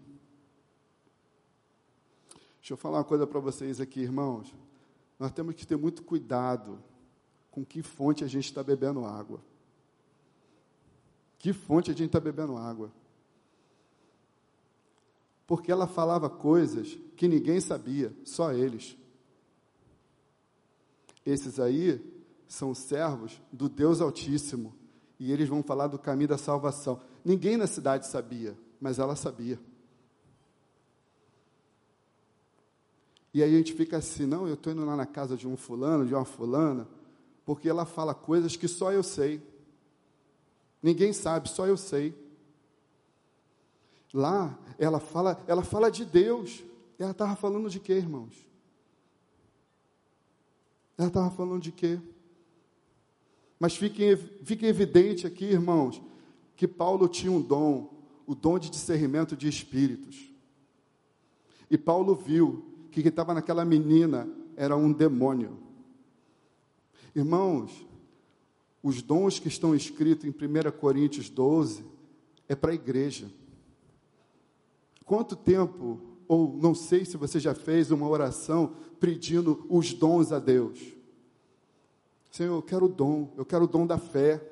Deixa 2.62 2.72
eu 2.72 2.78
falar 2.78 3.00
uma 3.00 3.04
coisa 3.04 3.28
para 3.28 3.42
vocês 3.42 3.82
aqui, 3.82 4.00
irmãos. 4.00 4.56
Nós 5.20 5.34
temos 5.34 5.56
que 5.56 5.68
ter 5.68 5.76
muito 5.76 6.04
cuidado 6.04 6.82
com 7.52 7.66
que 7.66 7.84
fonte 7.84 8.24
a 8.24 8.28
gente 8.28 8.46
está 8.46 8.64
bebendo 8.64 9.04
água. 9.04 9.44
Que 11.38 11.52
fonte 11.52 11.92
a 11.92 11.94
gente 11.94 12.08
está 12.08 12.22
bebendo 12.22 12.56
água 12.56 12.94
porque 15.46 15.70
ela 15.70 15.86
falava 15.86 16.30
coisas 16.30 16.98
que 17.18 17.28
ninguém 17.28 17.60
sabia, 17.60 18.16
só 18.24 18.54
eles. 18.54 18.98
Esses 21.26 21.60
aí 21.60 22.02
são 22.48 22.74
servos 22.74 23.42
do 23.52 23.68
Deus 23.68 24.00
Altíssimo 24.00 24.85
e 25.20 25.32
eles 25.32 25.48
vão 25.48 25.64
falar 25.64 25.88
do 25.88 25.98
caminho 25.98 26.30
da 26.30 26.38
salvação. 26.38 27.02
Ninguém 27.24 27.58
na 27.58 27.68
cidade 27.68 28.08
sabia, 28.08 28.58
mas 28.80 29.00
ela 29.00 29.16
sabia. 29.16 29.60
E 33.34 33.44
aí 33.44 33.54
a 33.54 33.58
gente 33.58 33.74
fica 33.74 33.98
assim, 33.98 34.26
não, 34.26 34.48
eu 34.48 34.54
estou 34.54 34.72
indo 34.72 34.86
lá 34.86 34.96
na 34.96 35.06
casa 35.06 35.36
de 35.36 35.48
um 35.48 35.58
fulano, 35.58 36.06
de 36.06 36.14
uma 36.14 36.24
fulana, 36.24 36.88
porque 37.46 37.68
ela 37.68 37.86
fala 37.86 38.14
coisas 38.14 38.56
que 38.56 38.68
só 38.68 38.92
eu 38.92 39.04
sei. 39.04 39.42
Ninguém 40.82 41.12
sabe, 41.12 41.50
só 41.50 41.68
eu 41.68 41.76
sei. 41.76 42.16
Lá, 44.14 44.58
ela 44.80 45.00
fala, 45.02 45.44
ela 45.48 45.64
fala 45.64 45.92
de 45.92 46.06
Deus. 46.06 46.64
Ela 46.98 47.12
estava 47.12 47.36
falando 47.36 47.70
de 47.70 47.80
quê, 47.80 47.94
irmãos? 47.94 48.48
Ela 50.98 51.10
estava 51.10 51.30
falando 51.30 51.62
de 51.62 51.72
quê? 51.72 52.00
Mas 53.66 53.76
fique 53.76 54.04
evidente 54.64 55.26
aqui, 55.26 55.46
irmãos, 55.46 56.00
que 56.56 56.68
Paulo 56.68 57.08
tinha 57.08 57.32
um 57.32 57.42
dom, 57.42 57.92
o 58.28 58.36
dom 58.36 58.60
de 58.60 58.70
discernimento 58.70 59.36
de 59.36 59.48
espíritos. 59.48 60.32
E 61.68 61.76
Paulo 61.76 62.14
viu 62.14 62.64
que 62.92 63.02
que 63.02 63.08
estava 63.08 63.34
naquela 63.34 63.66
menina 63.66 64.30
era 64.56 64.78
um 64.78 64.94
demônio. 64.94 65.58
Irmãos, 67.16 67.72
os 68.84 69.02
dons 69.02 69.40
que 69.40 69.48
estão 69.48 69.74
escritos 69.74 70.26
em 70.26 70.30
1 70.30 70.72
Coríntios 70.80 71.28
12 71.28 71.84
é 72.48 72.54
para 72.54 72.70
a 72.70 72.76
igreja. 72.76 73.32
Quanto 75.04 75.36
tempo, 75.36 76.00
ou 76.28 76.56
não 76.56 76.76
sei 76.76 77.04
se 77.04 77.18
você 77.18 77.40
já 77.40 77.56
fez 77.56 77.90
uma 77.90 78.08
oração 78.08 78.76
pedindo 79.00 79.66
os 79.68 79.92
dons 79.92 80.32
a 80.32 80.38
Deus? 80.38 80.95
Senhor, 82.36 82.58
eu 82.58 82.62
quero 82.62 82.88
o 82.88 82.90
dom, 82.90 83.32
eu 83.38 83.46
quero 83.46 83.64
o 83.64 83.68
dom 83.68 83.88
da 83.88 83.98
fé, 83.98 84.46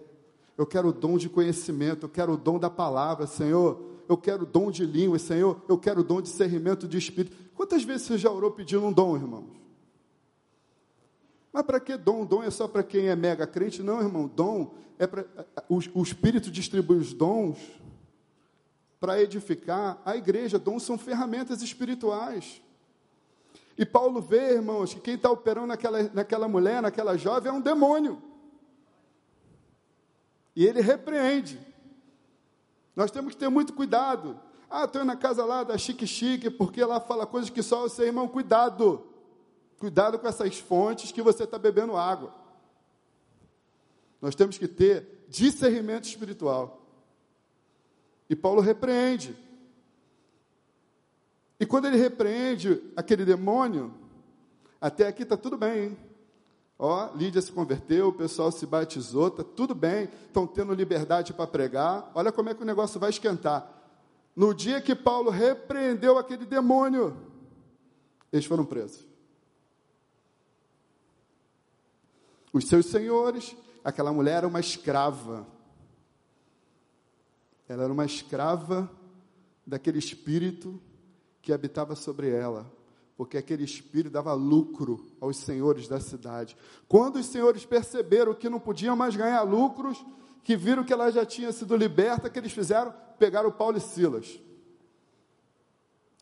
eu 0.57 0.65
quero 0.65 0.87
o 0.87 0.93
dom 0.93 1.17
de 1.17 1.27
conhecimento, 1.27 2.05
eu 2.05 2.09
quero 2.09 2.31
o 2.31 2.37
dom 2.37 2.57
da 2.57 2.69
palavra, 2.69 3.27
Senhor, 3.27 3.99
eu 4.07 4.15
quero 4.15 4.43
o 4.43 4.45
dom 4.45 4.71
de 4.71 4.85
língua, 4.85 5.19
Senhor, 5.19 5.61
eu 5.67 5.77
quero 5.77 5.99
o 5.99 6.03
dom 6.03 6.21
de 6.21 6.29
discernimento 6.29 6.87
de 6.87 6.97
espírito. 6.97 7.35
Quantas 7.53 7.83
vezes 7.83 8.07
você 8.07 8.17
já 8.17 8.31
orou 8.31 8.51
pedindo 8.51 8.85
um 8.85 8.93
dom, 8.93 9.17
irmãos? 9.17 9.49
Mas 11.51 11.63
para 11.63 11.77
que 11.77 11.97
dom? 11.97 12.25
Dom 12.25 12.41
é 12.41 12.49
só 12.49 12.69
para 12.69 12.83
quem 12.83 13.09
é 13.09 13.17
mega 13.17 13.45
crente? 13.45 13.83
Não, 13.83 13.99
irmão. 13.99 14.31
Dom 14.33 14.73
é 14.97 15.05
para. 15.05 15.25
O, 15.67 15.79
o 15.93 16.03
Espírito 16.03 16.49
distribui 16.49 16.95
os 16.95 17.13
dons 17.13 17.57
para 18.97 19.21
edificar 19.21 20.01
a 20.05 20.15
igreja. 20.15 20.57
Dons 20.57 20.83
são 20.83 20.97
ferramentas 20.97 21.61
espirituais. 21.61 22.61
E 23.77 23.85
Paulo 23.85 24.21
vê, 24.21 24.53
irmãos, 24.53 24.93
que 24.93 24.99
quem 24.99 25.15
está 25.15 25.31
operando 25.31 25.67
naquela, 25.67 26.03
naquela 26.13 26.47
mulher, 26.47 26.81
naquela 26.81 27.17
jovem, 27.17 27.49
é 27.49 27.53
um 27.53 27.61
demônio. 27.61 28.21
E 30.55 30.65
ele 30.65 30.81
repreende. 30.81 31.59
Nós 32.95 33.09
temos 33.09 33.33
que 33.33 33.39
ter 33.39 33.49
muito 33.49 33.73
cuidado. 33.73 34.39
Ah, 34.69 34.85
estou 34.85 35.03
na 35.03 35.15
casa 35.15 35.43
lá 35.43 35.63
da 35.63 35.77
Chique 35.77 36.05
Chique, 36.05 36.49
porque 36.49 36.81
ela 36.81 36.99
fala 36.99 37.25
coisas 37.25 37.49
que 37.49 37.63
só 37.63 37.83
eu 37.83 37.89
sei, 37.89 38.07
irmão. 38.07 38.27
Cuidado. 38.27 39.07
Cuidado 39.79 40.19
com 40.19 40.27
essas 40.27 40.59
fontes 40.59 41.11
que 41.11 41.21
você 41.21 41.43
está 41.43 41.57
bebendo 41.57 41.97
água. 41.97 42.33
Nós 44.21 44.35
temos 44.35 44.57
que 44.57 44.67
ter 44.67 45.25
discernimento 45.27 46.05
espiritual. 46.05 46.81
E 48.29 48.35
Paulo 48.35 48.61
repreende. 48.61 49.35
E 51.59 51.65
quando 51.65 51.85
ele 51.85 51.97
repreende 51.97 52.81
aquele 52.95 53.23
demônio, 53.25 53.93
até 54.81 55.07
aqui 55.07 55.23
está 55.23 55.37
tudo 55.37 55.57
bem? 55.57 55.97
Ó, 56.77 57.15
Lídia 57.15 57.41
se 57.41 57.51
converteu, 57.51 58.09
o 58.09 58.13
pessoal 58.13 58.51
se 58.51 58.65
batizou, 58.65 59.27
está 59.27 59.43
tudo 59.43 59.73
bem, 59.73 60.09
estão 60.27 60.45
tendo 60.45 60.73
liberdade 60.73 61.33
para 61.33 61.47
pregar. 61.47 62.11
Olha 62.13 62.31
como 62.31 62.49
é 62.49 62.53
que 62.53 62.63
o 62.63 62.65
negócio 62.65 62.99
vai 62.99 63.09
esquentar. 63.09 63.69
No 64.35 64.53
dia 64.53 64.81
que 64.81 64.95
Paulo 64.95 65.29
repreendeu 65.29 66.17
aquele 66.17 66.45
demônio, 66.45 67.15
eles 68.31 68.45
foram 68.45 68.65
presos. 68.65 69.07
Os 72.51 72.67
seus 72.67 72.87
senhores, 72.87 73.55
aquela 73.83 74.11
mulher 74.11 74.37
era 74.37 74.47
uma 74.47 74.59
escrava. 74.59 75.47
Ela 77.69 77.83
era 77.83 77.93
uma 77.93 78.05
escrava 78.05 78.91
daquele 79.65 79.99
espírito 79.99 80.79
que 81.43 81.51
habitava 81.51 81.93
sobre 81.93 82.31
ela, 82.31 82.65
porque 83.17 83.37
aquele 83.37 83.65
espírito 83.65 84.13
dava 84.13 84.33
lucro 84.33 85.05
aos 85.19 85.37
senhores 85.37 85.89
da 85.89 85.99
cidade. 85.99 86.57
Quando 86.87 87.17
os 87.17 87.25
senhores 87.25 87.65
perceberam 87.65 88.33
que 88.33 88.49
não 88.49 88.61
podiam 88.61 88.95
mais 88.95 89.13
ganhar 89.15 89.43
lucros, 89.43 90.03
que 90.41 90.55
viram 90.55 90.85
que 90.85 90.93
ela 90.93 91.11
já 91.11 91.25
tinha 91.25 91.51
sido 91.51 91.75
liberta, 91.75 92.29
que 92.29 92.39
eles 92.39 92.53
fizeram? 92.53 92.93
Pegaram 93.19 93.51
Paulo 93.51 93.77
e 93.77 93.81
Silas. 93.81 94.41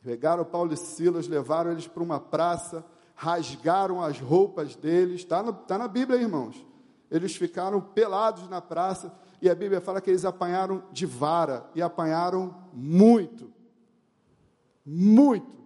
Pegaram 0.04 0.44
Paulo 0.44 0.74
e 0.74 0.78
Silas, 0.78 1.28
levaram 1.28 1.72
eles 1.72 1.88
para 1.88 2.02
uma 2.02 2.20
praça, 2.20 2.84
rasgaram 3.14 4.02
as 4.02 4.20
roupas 4.20 4.76
deles. 4.76 5.22
Está 5.22 5.54
tá 5.54 5.78
na 5.78 5.88
Bíblia, 5.88 6.20
irmãos. 6.20 6.66
Eles 7.12 7.36
ficaram 7.36 7.80
pelados 7.80 8.50
na 8.50 8.60
praça 8.60 9.14
e 9.40 9.48
a 9.48 9.54
Bíblia 9.54 9.80
fala 9.82 10.02
que 10.02 10.10
eles 10.10 10.26
apanharam 10.26 10.84
de 10.92 11.06
vara, 11.06 11.70
e 11.76 11.82
apanharam 11.82 12.56
muito. 12.74 13.61
Muito. 14.86 15.62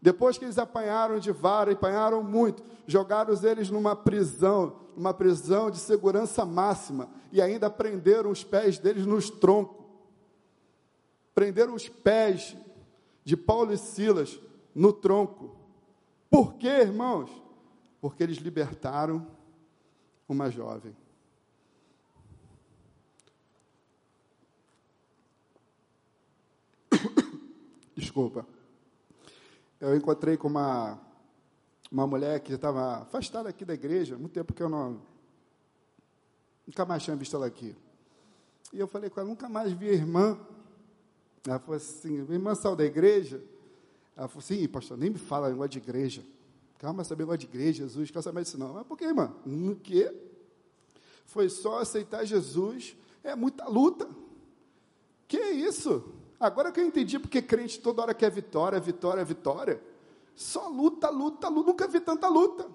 Depois 0.00 0.38
que 0.38 0.44
eles 0.44 0.58
apanharam 0.58 1.18
de 1.18 1.30
vara, 1.30 1.72
apanharam 1.72 2.22
muito, 2.22 2.62
jogaram 2.86 3.34
eles 3.42 3.70
numa 3.70 3.94
prisão, 3.94 4.76
uma 4.96 5.12
prisão 5.12 5.70
de 5.70 5.78
segurança 5.78 6.44
máxima, 6.44 7.10
e 7.30 7.40
ainda 7.40 7.68
prenderam 7.68 8.30
os 8.30 8.42
pés 8.42 8.78
deles 8.78 9.04
nos 9.04 9.28
troncos. 9.28 9.84
Prenderam 11.34 11.74
os 11.74 11.88
pés 11.88 12.56
de 13.24 13.36
Paulo 13.36 13.72
e 13.72 13.78
Silas 13.78 14.40
no 14.74 14.92
tronco. 14.92 15.54
Por 16.30 16.54
quê, 16.54 16.68
irmãos? 16.68 17.30
Porque 18.00 18.22
eles 18.22 18.38
libertaram 18.38 19.26
uma 20.28 20.50
jovem. 20.50 20.96
Desculpa. 28.00 28.46
Eu 29.78 29.94
encontrei 29.94 30.36
com 30.36 30.48
uma, 30.48 30.98
uma 31.92 32.06
mulher 32.06 32.40
que 32.40 32.54
estava 32.54 33.02
afastada 33.02 33.48
aqui 33.48 33.62
da 33.64 33.74
igreja, 33.74 34.16
muito 34.16 34.32
tempo 34.32 34.54
que 34.54 34.62
eu 34.62 34.70
não. 34.70 35.02
Nunca 36.66 36.84
mais 36.86 37.02
tinha 37.02 37.14
visto 37.14 37.36
ela 37.36 37.46
aqui. 37.46 37.76
E 38.72 38.80
eu 38.80 38.88
falei 38.88 39.10
com 39.10 39.20
ela, 39.20 39.28
nunca 39.28 39.48
mais 39.48 39.72
vi 39.72 39.90
a 39.90 39.92
irmã. 39.92 40.38
Ela 41.46 41.58
falou 41.58 41.76
assim, 41.76 42.26
irmã 42.30 42.54
saiu 42.54 42.74
da 42.74 42.84
igreja? 42.84 43.42
Ela 44.16 44.28
falou 44.28 44.42
assim, 44.42 44.66
pastor, 44.66 44.96
nem 44.96 45.10
me 45.10 45.18
fala 45.18 45.50
negócio 45.50 45.70
de 45.70 45.78
igreja. 45.78 46.24
Calma, 46.78 47.04
saber 47.04 47.24
negócio 47.24 47.40
de 47.40 47.46
igreja, 47.46 47.84
Jesus, 47.84 48.10
quer 48.10 48.22
saber 48.22 48.42
disso 48.42 48.56
não. 48.56 48.72
Mas 48.72 48.86
por 48.86 48.96
que, 48.96 49.04
irmã? 49.04 49.34
No 49.44 49.76
quê? 49.76 50.10
Foi 51.26 51.50
só 51.50 51.80
aceitar 51.80 52.24
Jesus, 52.24 52.96
é 53.22 53.36
muita 53.36 53.68
luta. 53.68 54.08
Que 55.28 55.38
isso? 55.38 56.19
Agora 56.40 56.72
que 56.72 56.80
eu 56.80 56.86
entendi 56.86 57.18
porque 57.18 57.42
crente 57.42 57.78
toda 57.78 58.00
hora 58.00 58.14
quer 58.14 58.30
vitória, 58.30 58.80
vitória, 58.80 59.22
vitória. 59.22 59.82
Só 60.34 60.68
luta, 60.68 61.10
luta, 61.10 61.48
luta. 61.48 61.70
Nunca 61.70 61.86
vi 61.86 62.00
tanta 62.00 62.26
luta. 62.28 62.66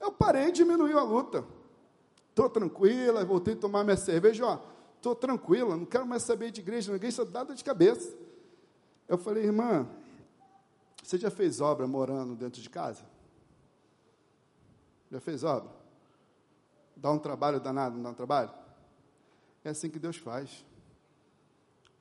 Eu 0.00 0.10
parei 0.10 0.46
e 0.46 0.52
diminuiu 0.52 0.98
a 0.98 1.02
luta. 1.02 1.44
Estou 2.30 2.48
tranquila, 2.48 3.22
voltei 3.22 3.52
a 3.52 3.56
tomar 3.58 3.84
minha 3.84 3.98
cerveja, 3.98 4.46
ó. 4.46 4.58
Estou 4.96 5.14
tranquila, 5.14 5.76
não 5.76 5.84
quero 5.84 6.06
mais 6.06 6.22
saber 6.22 6.50
de 6.50 6.60
igreja, 6.60 6.90
ninguém 6.90 7.10
está 7.10 7.24
dada 7.24 7.54
de 7.54 7.62
cabeça. 7.62 8.16
Eu 9.06 9.18
falei, 9.18 9.44
irmã, 9.44 9.86
você 11.02 11.18
já 11.18 11.30
fez 11.30 11.60
obra 11.60 11.86
morando 11.86 12.34
dentro 12.34 12.62
de 12.62 12.70
casa? 12.70 13.04
Já 15.10 15.20
fez 15.20 15.44
obra? 15.44 15.70
Dá 16.96 17.10
um 17.10 17.18
trabalho 17.18 17.60
danado, 17.60 17.96
não 17.96 18.04
dá 18.04 18.10
um 18.10 18.14
trabalho? 18.14 18.50
É 19.64 19.70
assim 19.70 19.90
que 19.90 19.98
Deus 19.98 20.16
faz. 20.16 20.64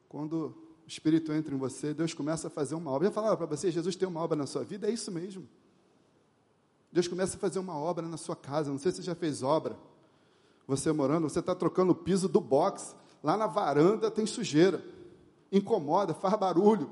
Quando 0.07 0.68
Espírito 0.89 1.31
entra 1.31 1.53
em 1.53 1.57
você, 1.57 1.93
Deus 1.93 2.15
começa 2.15 2.47
a 2.47 2.49
fazer 2.49 2.73
uma 2.73 2.89
obra. 2.89 3.07
Eu 3.07 3.11
falava 3.11 3.37
para 3.37 3.45
você, 3.45 3.69
Jesus 3.69 3.95
tem 3.95 4.07
uma 4.07 4.19
obra 4.19 4.35
na 4.35 4.47
sua 4.47 4.63
vida, 4.63 4.87
é 4.87 4.91
isso 4.91 5.11
mesmo. 5.11 5.47
Deus 6.91 7.07
começa 7.07 7.37
a 7.37 7.39
fazer 7.39 7.59
uma 7.59 7.77
obra 7.77 8.07
na 8.07 8.17
sua 8.17 8.35
casa. 8.35 8.71
Não 8.71 8.79
sei 8.79 8.91
se 8.91 8.97
você 8.97 9.03
já 9.03 9.13
fez 9.13 9.43
obra. 9.43 9.77
Você 10.67 10.91
morando, 10.91 11.29
você 11.29 11.39
está 11.39 11.53
trocando 11.53 11.91
o 11.91 11.95
piso 11.95 12.27
do 12.27 12.41
box. 12.41 12.95
Lá 13.23 13.37
na 13.37 13.45
varanda 13.45 14.09
tem 14.09 14.25
sujeira. 14.25 14.83
Incomoda, 15.51 16.15
faz 16.15 16.35
barulho. 16.39 16.89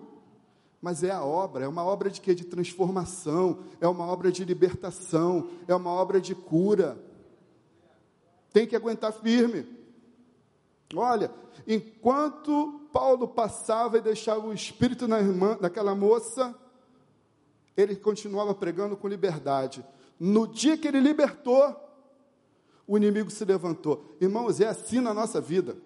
Mas 0.80 1.04
é 1.04 1.10
a 1.10 1.24
obra, 1.24 1.66
é 1.66 1.68
uma 1.68 1.84
obra 1.84 2.12
de 2.12 2.22
quê? 2.22 2.36
De 2.36 2.44
transformação, 2.44 3.64
é 3.82 3.88
uma 3.88 4.06
obra 4.06 4.32
de 4.32 4.46
libertação, 4.46 5.50
é 5.68 5.74
uma 5.74 5.90
obra 5.90 6.22
de 6.22 6.36
cura. 6.36 7.04
Tem 8.54 8.68
que 8.68 8.76
aguentar 8.76 9.12
firme. 9.12 9.66
Olha, 10.96 11.32
enquanto 11.68 12.87
Paulo 12.98 13.28
passava 13.28 14.00
e 14.00 14.02
deixava 14.02 14.48
o 14.48 14.52
espírito 14.52 15.08
na 15.08 15.20
irmã, 15.20 15.56
daquela 15.62 15.94
moça, 15.94 16.56
ele 17.78 17.96
continuava 17.96 18.56
pregando 18.56 18.98
com 18.98 19.08
liberdade. 19.08 19.86
No 20.20 20.48
dia 20.48 20.76
que 20.76 20.88
ele 20.88 21.00
libertou, 21.00 21.76
o 22.88 22.98
inimigo 22.98 23.30
se 23.30 23.46
levantou. 23.46 24.18
Irmãos, 24.20 24.60
é 24.60 24.66
assim 24.66 25.00
na 25.00 25.14
nossa 25.14 25.40
vida. 25.40 25.78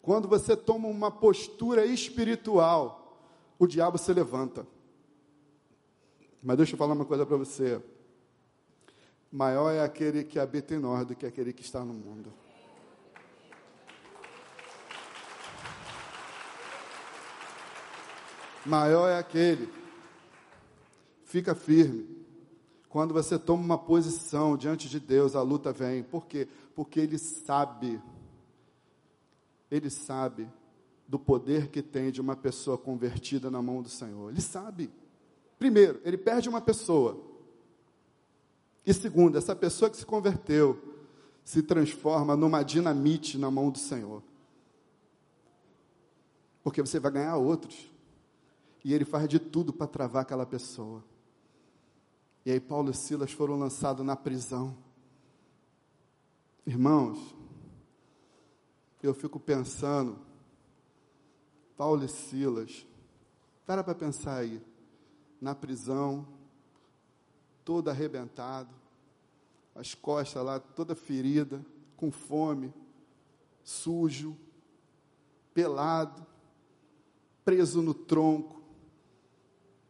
Quando 0.00 0.26
você 0.26 0.56
toma 0.56 0.88
uma 0.88 1.10
postura 1.10 1.84
espiritual, 1.84 3.20
o 3.58 3.66
diabo 3.66 3.98
se 3.98 4.10
levanta. 4.10 4.66
Mas 6.42 6.56
deixa 6.56 6.72
eu 6.72 6.78
falar 6.78 6.94
uma 6.94 7.04
coisa 7.04 7.26
para 7.26 7.36
você. 7.36 7.82
Maior 9.30 9.70
é 9.70 9.82
aquele 9.82 10.24
que 10.24 10.38
habita 10.38 10.74
em 10.74 10.78
nós 10.78 11.06
do 11.06 11.14
que 11.14 11.26
aquele 11.26 11.52
que 11.52 11.62
está 11.62 11.84
no 11.84 11.92
mundo. 11.92 12.32
Maior 18.64 19.08
é 19.08 19.18
aquele. 19.18 19.68
Fica 21.24 21.54
firme. 21.54 22.08
Quando 22.88 23.12
você 23.12 23.38
toma 23.38 23.62
uma 23.62 23.78
posição 23.78 24.56
diante 24.56 24.88
de 24.88 25.00
Deus, 25.00 25.34
a 25.34 25.42
luta 25.42 25.72
vem. 25.72 26.02
Por 26.02 26.26
quê? 26.26 26.48
Porque 26.74 27.00
Ele 27.00 27.18
sabe. 27.18 28.00
Ele 29.70 29.90
sabe 29.90 30.48
do 31.06 31.18
poder 31.18 31.68
que 31.68 31.82
tem 31.82 32.10
de 32.10 32.20
uma 32.20 32.36
pessoa 32.36 32.78
convertida 32.78 33.50
na 33.50 33.60
mão 33.60 33.82
do 33.82 33.88
Senhor. 33.88 34.30
Ele 34.30 34.40
sabe. 34.40 34.90
Primeiro, 35.58 36.00
ele 36.04 36.16
perde 36.16 36.48
uma 36.48 36.60
pessoa. 36.60 37.20
E 38.84 38.92
segundo, 38.92 39.38
essa 39.38 39.54
pessoa 39.54 39.90
que 39.90 39.96
se 39.96 40.04
converteu 40.04 40.78
se 41.44 41.62
transforma 41.62 42.36
numa 42.36 42.62
dinamite 42.62 43.38
na 43.38 43.50
mão 43.50 43.70
do 43.70 43.78
Senhor. 43.78 44.22
Porque 46.62 46.80
você 46.80 46.98
vai 46.98 47.12
ganhar 47.12 47.36
outros. 47.36 47.90
E 48.84 48.92
ele 48.92 49.04
faz 49.04 49.28
de 49.28 49.38
tudo 49.38 49.72
para 49.72 49.86
travar 49.86 50.22
aquela 50.22 50.44
pessoa. 50.44 51.02
E 52.44 52.52
aí 52.52 52.60
Paulo 52.60 52.90
e 52.90 52.94
Silas 52.94 53.32
foram 53.32 53.58
lançados 53.58 54.04
na 54.04 54.14
prisão. 54.14 54.76
Irmãos, 56.66 57.34
eu 59.02 59.14
fico 59.14 59.40
pensando 59.40 60.18
Paulo 61.76 62.04
e 62.04 62.08
Silas. 62.08 62.86
Para 63.66 63.82
para 63.82 63.94
pensar 63.94 64.36
aí. 64.36 64.62
Na 65.40 65.54
prisão, 65.54 66.26
todo 67.64 67.88
arrebentado, 67.90 68.74
as 69.74 69.94
costas 69.94 70.44
lá 70.44 70.60
toda 70.60 70.94
ferida, 70.94 71.64
com 71.96 72.10
fome, 72.10 72.72
sujo, 73.62 74.36
pelado, 75.52 76.24
preso 77.44 77.82
no 77.82 77.92
tronco. 77.92 78.53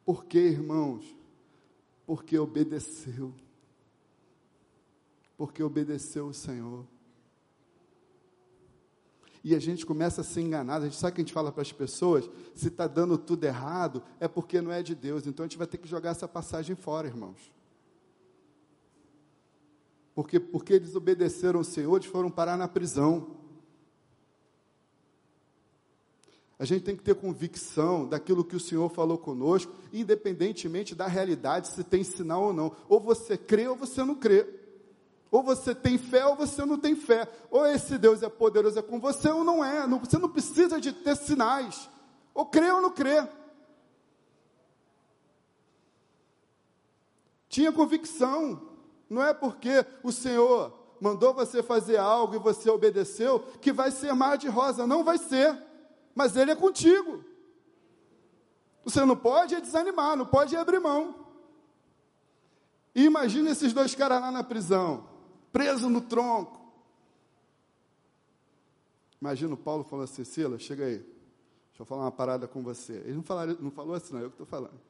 Por 0.05 0.25
quê, 0.25 0.41
irmãos? 0.41 1.05
Porque 2.07 2.39
obedeceu. 2.39 3.33
Porque 5.37 5.63
obedeceu 5.63 6.27
o 6.27 6.35
Senhor 6.35 6.87
e 9.45 9.55
a 9.55 9.59
gente 9.59 9.85
começa 9.85 10.23
a 10.23 10.25
ser 10.25 10.41
enganado. 10.41 10.87
A 10.87 10.89
gente 10.89 10.99
sabe 10.99 11.15
que 11.15 11.21
a 11.21 11.25
gente 11.25 11.35
fala 11.35 11.53
para 11.53 11.61
as 11.61 11.71
pessoas: 11.71 12.29
se 12.55 12.69
está 12.69 12.87
dando 12.87 13.19
tudo 13.19 13.45
errado, 13.45 14.03
é 14.19 14.27
porque 14.27 14.63
não 14.63 14.73
é 14.73 14.83
de 14.83 14.95
Deus. 14.95 15.27
Então 15.27 15.45
a 15.45 15.47
gente 15.47 15.59
vai 15.59 15.67
ter 15.67 15.77
que 15.77 15.87
jogar 15.87 16.11
essa 16.11 16.27
passagem 16.27 16.75
fora, 16.75 17.07
irmãos. 17.07 17.53
Porque, 20.15 20.41
porque 20.41 20.73
eles 20.73 20.97
obedeceram 20.97 21.61
o 21.61 21.65
Senhor, 21.65 21.95
eles 21.97 22.07
foram 22.07 22.31
parar 22.31 22.57
na 22.57 22.67
prisão. 22.67 23.44
A 26.59 26.65
gente 26.65 26.85
tem 26.85 26.97
que 26.97 27.03
ter 27.03 27.15
convicção 27.17 28.07
daquilo 28.07 28.45
que 28.45 28.55
o 28.55 28.61
Senhor 28.61 28.89
falou 28.89 29.19
conosco, 29.19 29.73
independentemente 29.93 30.95
da 30.95 31.07
realidade, 31.07 31.69
se 31.69 31.83
tem 31.83 32.05
sinal 32.05 32.45
ou 32.45 32.53
não. 32.53 32.73
Ou 32.89 33.01
você 33.01 33.37
crê 33.37 33.67
ou 33.67 33.75
você 33.75 34.05
não 34.05 34.15
crê. 34.15 34.47
Ou 35.33 35.43
você 35.43 35.75
tem 35.75 35.99
fé 35.99 36.25
ou 36.27 36.37
você 36.37 36.65
não 36.65 36.79
tem 36.79 36.95
fé. 36.95 37.29
Ou 37.51 37.67
esse 37.67 37.99
Deus 37.99 38.23
é 38.23 38.29
poderoso 38.29 38.79
é 38.79 38.83
com 38.83 39.01
você 39.01 39.29
ou 39.31 39.43
não 39.43 39.65
é. 39.65 39.85
Você 39.99 40.17
não 40.17 40.29
precisa 40.29 40.81
de 40.81 40.93
ter 40.93 41.17
sinais. 41.17 41.91
Ou 42.33 42.47
crê 42.47 42.71
ou 42.71 42.81
não 42.81 42.91
crê. 42.93 43.27
Tinha 47.49 47.73
convicção. 47.73 48.63
Não 49.11 49.25
é 49.25 49.35
porque 49.35 49.85
o 50.05 50.13
Senhor 50.13 50.73
mandou 51.01 51.35
você 51.35 51.65
fazer 51.65 51.97
algo 51.97 52.37
e 52.37 52.39
você 52.39 52.71
obedeceu 52.71 53.41
que 53.61 53.73
vai 53.73 53.91
ser 53.91 54.13
mar 54.15 54.39
de 54.39 54.49
rosa. 54.49 54.87
Não 54.87 55.03
vai 55.03 55.19
ser. 55.19 55.74
Mas 56.15 56.37
Ele 56.37 56.51
é 56.51 56.57
contigo. 56.57 57.25
Você 58.85 59.05
não 59.05 59.17
pode 59.17 59.55
é 59.55 59.61
desanimar, 59.61 60.17
não 60.17 60.27
pode 60.27 60.55
é 60.55 60.59
abrir 60.59 60.79
mão. 60.79 61.27
E 62.95 63.05
imagina 63.05 63.51
esses 63.51 63.73
dois 63.73 63.95
caras 63.95 64.21
lá 64.21 64.31
na 64.31 64.45
prisão 64.45 65.15
preso 65.55 65.89
no 65.89 66.01
tronco. 66.01 66.61
Imagina 69.21 69.55
o 69.55 69.57
Paulo 69.57 69.85
falando 69.85 70.05
assim, 70.05 70.25
Silas, 70.25 70.61
chega 70.61 70.85
aí, 70.85 70.99
deixa 70.99 71.81
eu 71.83 71.87
falar 71.87 72.03
uma 72.03 72.11
parada 72.11 72.49
com 72.49 72.61
você. 72.61 72.95
Ele 72.95 73.15
não, 73.15 73.23
falaram, 73.23 73.57
não 73.61 73.71
falou 73.71 73.95
assim, 73.95 74.13
não, 74.15 74.21
eu 74.21 74.31
que 74.31 74.35
estou 74.35 74.47
falando. 74.47 74.81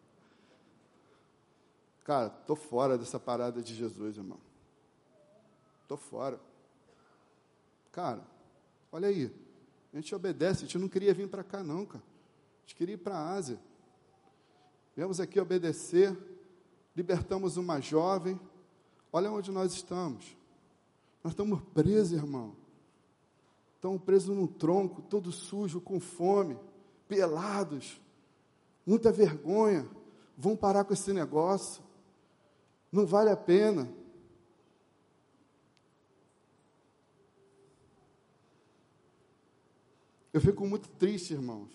Cara, 2.03 2.35
estou 2.41 2.57
fora 2.57 2.97
dessa 2.97 3.21
parada 3.21 3.63
de 3.63 3.75
Jesus, 3.75 4.17
irmão. 4.17 4.41
Estou 5.83 5.99
fora. 5.99 6.41
Cara, 7.93 8.23
olha 8.91 9.09
aí, 9.09 9.31
a 9.95 10.01
gente 10.01 10.13
obedece, 10.13 10.65
a 10.65 10.67
gente 10.67 10.79
não 10.79 10.89
queria 10.89 11.15
vir 11.15 11.29
para 11.29 11.45
cá 11.45 11.63
não, 11.63 11.87
cara. 11.87 12.03
A 12.03 12.61
gente 12.63 12.75
queria 12.75 12.95
ir 12.95 12.99
para 12.99 13.17
a 13.17 13.33
Ásia. 13.33 13.61
Viemos 14.97 15.21
aqui 15.21 15.39
obedecer, 15.39 16.17
libertamos 16.97 17.57
uma 17.57 17.81
jovem, 17.81 18.39
olha 19.13 19.31
onde 19.31 19.53
nós 19.53 19.73
estamos. 19.73 20.37
Nós 21.23 21.33
estamos 21.33 21.63
presos, 21.73 22.13
irmão. 22.13 22.57
Estamos 23.77 24.03
presos 24.03 24.35
num 24.35 24.49
tronco, 24.49 25.01
todo 25.01 25.31
sujo, 25.31 25.81
com 25.81 26.01
fome, 26.01 26.59
pelados, 27.07 28.01
muita 28.85 29.13
vergonha. 29.13 29.89
Vão 30.37 30.57
parar 30.57 30.85
com 30.85 30.93
esse 30.93 31.13
negócio. 31.13 31.83
Não 32.91 33.07
vale 33.07 33.31
a 33.31 33.37
pena. 33.37 33.89
Eu 40.35 40.41
fico 40.41 40.67
muito 40.67 40.89
triste, 40.89 41.33
irmãos, 41.33 41.71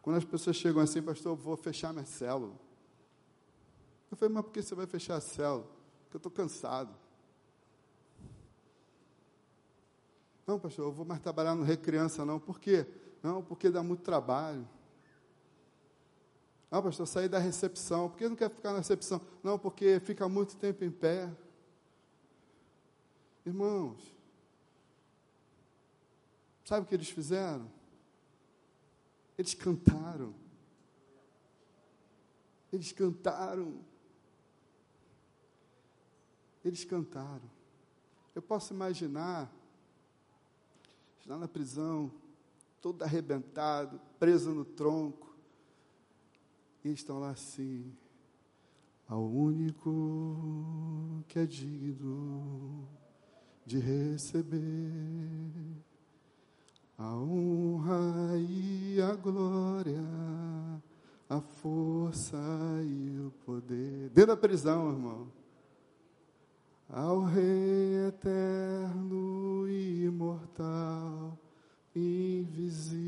quando 0.00 0.14
as 0.14 0.24
pessoas 0.24 0.54
chegam 0.54 0.80
assim, 0.80 1.02
pastor, 1.02 1.32
eu 1.32 1.36
vou 1.36 1.56
fechar 1.56 1.92
minha 1.92 2.06
célula. 2.06 2.54
Eu 4.08 4.16
falei, 4.16 4.32
mas 4.32 4.44
por 4.44 4.52
que 4.52 4.62
você 4.62 4.72
vai 4.72 4.86
fechar 4.86 5.16
a 5.16 5.20
célula? 5.20 5.66
Porque 6.04 6.14
eu 6.14 6.18
estou 6.18 6.30
cansado. 6.30 6.94
Não, 10.46 10.60
pastor, 10.60 10.84
eu 10.84 10.92
vou 10.92 11.04
mais 11.04 11.20
trabalhar 11.20 11.56
no 11.56 11.64
Recriança, 11.64 12.24
não. 12.24 12.38
Por 12.38 12.60
quê? 12.60 12.86
Não, 13.20 13.42
porque 13.42 13.68
dá 13.68 13.82
muito 13.82 14.04
trabalho. 14.04 14.64
Não, 16.70 16.80
pastor, 16.80 17.04
sair 17.08 17.28
da 17.28 17.40
recepção. 17.40 18.08
Por 18.08 18.16
que 18.16 18.28
não 18.28 18.36
quer 18.36 18.48
ficar 18.48 18.70
na 18.70 18.78
recepção? 18.78 19.20
Não, 19.42 19.58
porque 19.58 19.98
fica 19.98 20.28
muito 20.28 20.56
tempo 20.56 20.84
em 20.84 20.90
pé. 20.92 21.28
Irmãos, 23.44 24.15
sabe 26.66 26.84
o 26.84 26.88
que 26.88 26.96
eles 26.96 27.08
fizeram? 27.08 27.70
Eles 29.38 29.54
cantaram. 29.54 30.34
Eles 32.72 32.90
cantaram. 32.90 33.84
Eles 36.64 36.84
cantaram. 36.84 37.48
Eu 38.34 38.42
posso 38.42 38.74
imaginar, 38.74 39.48
lá 41.24 41.38
na 41.38 41.46
prisão, 41.46 42.10
todo 42.82 43.04
arrebentado, 43.04 44.00
preso 44.18 44.50
no 44.50 44.64
tronco, 44.64 45.36
e 46.82 46.90
estão 46.90 47.20
lá 47.20 47.30
assim, 47.30 47.96
ao 49.06 49.24
único 49.24 51.22
que 51.28 51.38
é 51.38 51.46
digno 51.46 52.88
de 53.64 53.78
receber 53.78 55.86
a 56.98 57.14
honra 57.14 58.38
e 58.38 59.00
a 59.00 59.14
glória, 59.14 60.02
a 61.28 61.40
força 61.40 62.38
e 62.82 63.18
o 63.20 63.30
poder. 63.44 64.08
Dentro 64.10 64.34
da 64.34 64.36
prisão, 64.36 64.90
irmão. 64.90 65.30
Ao 66.88 67.22
Rei 67.24 68.06
eterno 68.06 69.68
e 69.68 70.04
imortal, 70.04 71.36
invisível, 71.94 73.00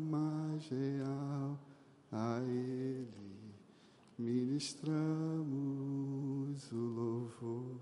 mas 0.00 0.68
real, 0.68 1.58
a 2.10 2.40
Ele 2.40 3.26
ministramos 4.18 5.46
o 6.72 6.76
louvor. 6.76 7.76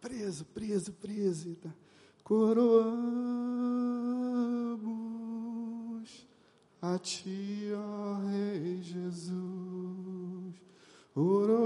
Preso, 0.00 0.44
preso, 0.46 0.92
preso. 0.92 1.56
Coroamos 2.24 3.10
a 6.80 6.98
Ti, 6.98 7.72
ó 7.74 8.20
Rei 8.26 8.82
Jesus. 8.82 10.54
Coroamos 11.12 11.60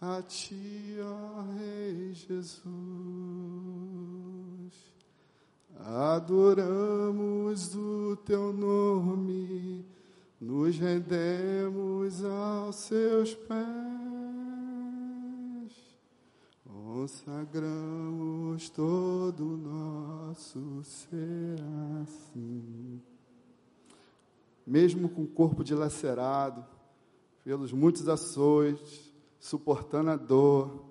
a 0.00 0.22
Ti, 0.22 0.96
ó 1.00 1.42
Rei 1.56 2.12
Jesus. 2.14 2.64
Adoramos 5.80 7.74
o 7.76 8.16
Teu 8.24 8.52
nome, 8.52 9.84
nos 10.40 10.76
rendemos 10.78 12.24
aos 12.24 12.76
Seus 12.76 13.34
pés 13.34 14.04
consagramos 16.94 18.70
todo 18.70 19.54
o 19.54 19.56
nosso 19.56 20.80
ser 20.84 21.58
assim. 22.00 23.00
Mesmo 24.64 25.08
com 25.08 25.24
o 25.24 25.26
corpo 25.26 25.64
dilacerado, 25.64 26.64
pelos 27.42 27.72
muitos 27.72 28.08
açoites, 28.08 29.12
suportando 29.40 30.10
a 30.10 30.16
dor, 30.16 30.84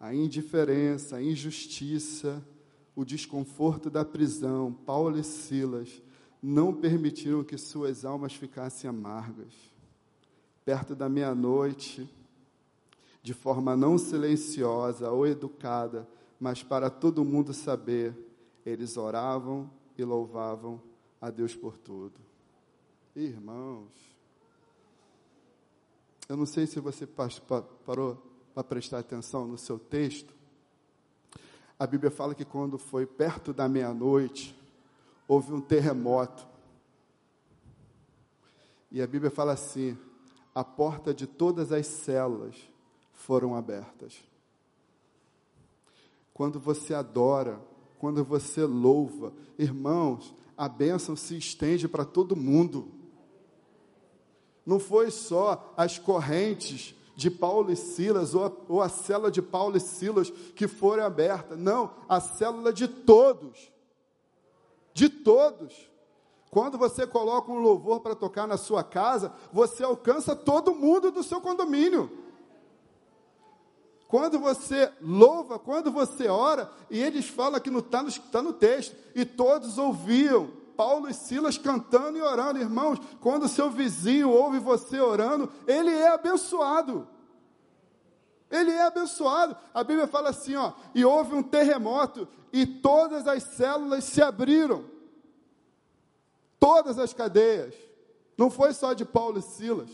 a 0.00 0.14
indiferença, 0.14 1.16
a 1.16 1.22
injustiça, 1.22 2.42
o 2.96 3.04
desconforto 3.04 3.90
da 3.90 4.02
prisão, 4.02 4.72
Paulo 4.72 5.18
e 5.18 5.22
Silas 5.22 6.02
não 6.42 6.72
permitiram 6.72 7.44
que 7.44 7.58
suas 7.58 8.06
almas 8.06 8.32
ficassem 8.32 8.88
amargas. 8.88 9.52
Perto 10.64 10.94
da 10.94 11.06
meia-noite, 11.06 12.08
de 13.22 13.34
forma 13.34 13.76
não 13.76 13.98
silenciosa 13.98 15.10
ou 15.10 15.26
educada, 15.26 16.08
mas 16.38 16.62
para 16.62 16.88
todo 16.88 17.24
mundo 17.24 17.52
saber, 17.52 18.16
eles 18.64 18.96
oravam 18.96 19.70
e 19.96 20.04
louvavam 20.04 20.80
a 21.20 21.30
Deus 21.30 21.54
por 21.54 21.76
tudo. 21.76 22.18
Irmãos, 23.14 23.90
eu 26.28 26.36
não 26.36 26.46
sei 26.46 26.66
se 26.66 26.80
você 26.80 27.06
parou 27.06 28.22
para 28.54 28.64
prestar 28.64 29.00
atenção 29.00 29.46
no 29.46 29.58
seu 29.58 29.78
texto. 29.78 30.32
A 31.78 31.86
Bíblia 31.86 32.10
fala 32.10 32.34
que 32.34 32.44
quando 32.44 32.78
foi 32.78 33.04
perto 33.04 33.52
da 33.52 33.68
meia-noite, 33.68 34.56
houve 35.26 35.52
um 35.52 35.60
terremoto. 35.60 36.46
E 38.90 39.02
a 39.02 39.06
Bíblia 39.06 39.30
fala 39.30 39.52
assim: 39.52 39.98
a 40.54 40.64
porta 40.64 41.12
de 41.12 41.26
todas 41.26 41.72
as 41.72 41.86
celas 41.86 42.69
foram 43.20 43.54
abertas. 43.54 44.14
Quando 46.32 46.58
você 46.58 46.94
adora, 46.94 47.60
quando 47.98 48.24
você 48.24 48.64
louva, 48.64 49.32
irmãos, 49.58 50.34
a 50.56 50.68
bênção 50.68 51.14
se 51.14 51.36
estende 51.36 51.86
para 51.86 52.04
todo 52.04 52.34
mundo. 52.34 52.88
Não 54.64 54.78
foi 54.78 55.10
só 55.10 55.72
as 55.76 55.98
correntes 55.98 56.94
de 57.14 57.30
Paulo 57.30 57.70
e 57.70 57.76
Silas, 57.76 58.34
ou 58.34 58.46
a, 58.46 58.52
ou 58.68 58.80
a 58.80 58.88
célula 58.88 59.30
de 59.30 59.42
Paulo 59.42 59.76
e 59.76 59.80
Silas 59.80 60.30
que 60.30 60.66
foram 60.66 61.04
abertas. 61.04 61.58
Não, 61.58 61.92
a 62.08 62.20
célula 62.20 62.72
de 62.72 62.88
todos. 62.88 63.70
De 64.94 65.10
todos. 65.10 65.90
Quando 66.50 66.78
você 66.78 67.06
coloca 67.06 67.52
um 67.52 67.60
louvor 67.60 68.00
para 68.00 68.14
tocar 68.14 68.48
na 68.48 68.56
sua 68.56 68.82
casa, 68.82 69.32
você 69.52 69.84
alcança 69.84 70.34
todo 70.34 70.74
mundo 70.74 71.10
do 71.10 71.22
seu 71.22 71.40
condomínio. 71.40 72.29
Quando 74.10 74.40
você 74.40 74.92
louva, 75.00 75.56
quando 75.56 75.92
você 75.92 76.26
ora, 76.26 76.68
e 76.90 76.98
eles 76.98 77.28
falam 77.28 77.60
que 77.60 77.70
está 77.70 78.02
no, 78.02 78.12
tá 78.12 78.42
no 78.42 78.52
texto, 78.52 78.96
e 79.14 79.24
todos 79.24 79.78
ouviam 79.78 80.50
Paulo 80.76 81.08
e 81.08 81.14
Silas 81.14 81.56
cantando 81.56 82.18
e 82.18 82.20
orando, 82.20 82.58
irmãos. 82.58 82.98
Quando 83.20 83.46
seu 83.46 83.70
vizinho 83.70 84.28
ouve 84.28 84.58
você 84.58 84.98
orando, 84.98 85.48
ele 85.64 85.90
é 85.90 86.08
abençoado. 86.08 87.06
Ele 88.50 88.72
é 88.72 88.82
abençoado. 88.82 89.56
A 89.72 89.84
Bíblia 89.84 90.08
fala 90.08 90.30
assim, 90.30 90.56
ó, 90.56 90.72
e 90.92 91.04
houve 91.04 91.32
um 91.36 91.42
terremoto 91.42 92.26
e 92.52 92.66
todas 92.66 93.28
as 93.28 93.44
células 93.44 94.02
se 94.02 94.20
abriram. 94.20 94.86
Todas 96.58 96.98
as 96.98 97.14
cadeias. 97.14 97.76
Não 98.36 98.50
foi 98.50 98.74
só 98.74 98.92
de 98.92 99.04
Paulo 99.04 99.38
e 99.38 99.42
Silas. 99.42 99.90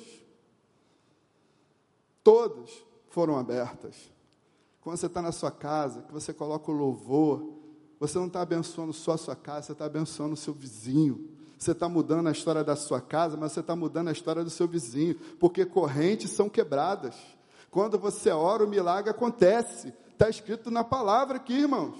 Todas 2.24 2.85
foram 3.16 3.38
abertas. 3.38 4.12
Quando 4.82 4.98
você 4.98 5.06
está 5.06 5.22
na 5.22 5.32
sua 5.32 5.50
casa, 5.50 6.02
que 6.02 6.12
você 6.12 6.34
coloca 6.34 6.70
o 6.70 6.74
louvor, 6.74 7.50
você 7.98 8.18
não 8.18 8.26
está 8.26 8.42
abençoando 8.42 8.92
só 8.92 9.12
a 9.12 9.16
sua 9.16 9.34
casa, 9.34 9.68
você 9.68 9.72
está 9.72 9.86
abençoando 9.86 10.34
o 10.34 10.36
seu 10.36 10.52
vizinho. 10.52 11.30
Você 11.56 11.70
está 11.72 11.88
mudando 11.88 12.26
a 12.26 12.30
história 12.30 12.62
da 12.62 12.76
sua 12.76 13.00
casa, 13.00 13.34
mas 13.34 13.52
você 13.52 13.60
está 13.60 13.74
mudando 13.74 14.08
a 14.08 14.12
história 14.12 14.44
do 14.44 14.50
seu 14.50 14.68
vizinho, 14.68 15.14
porque 15.40 15.64
correntes 15.64 16.30
são 16.32 16.46
quebradas. 16.46 17.16
Quando 17.70 17.98
você 17.98 18.28
ora, 18.28 18.62
o 18.62 18.68
milagre 18.68 19.10
acontece. 19.10 19.94
Está 20.12 20.28
escrito 20.28 20.70
na 20.70 20.84
palavra 20.84 21.38
aqui, 21.38 21.54
irmãos. 21.54 21.96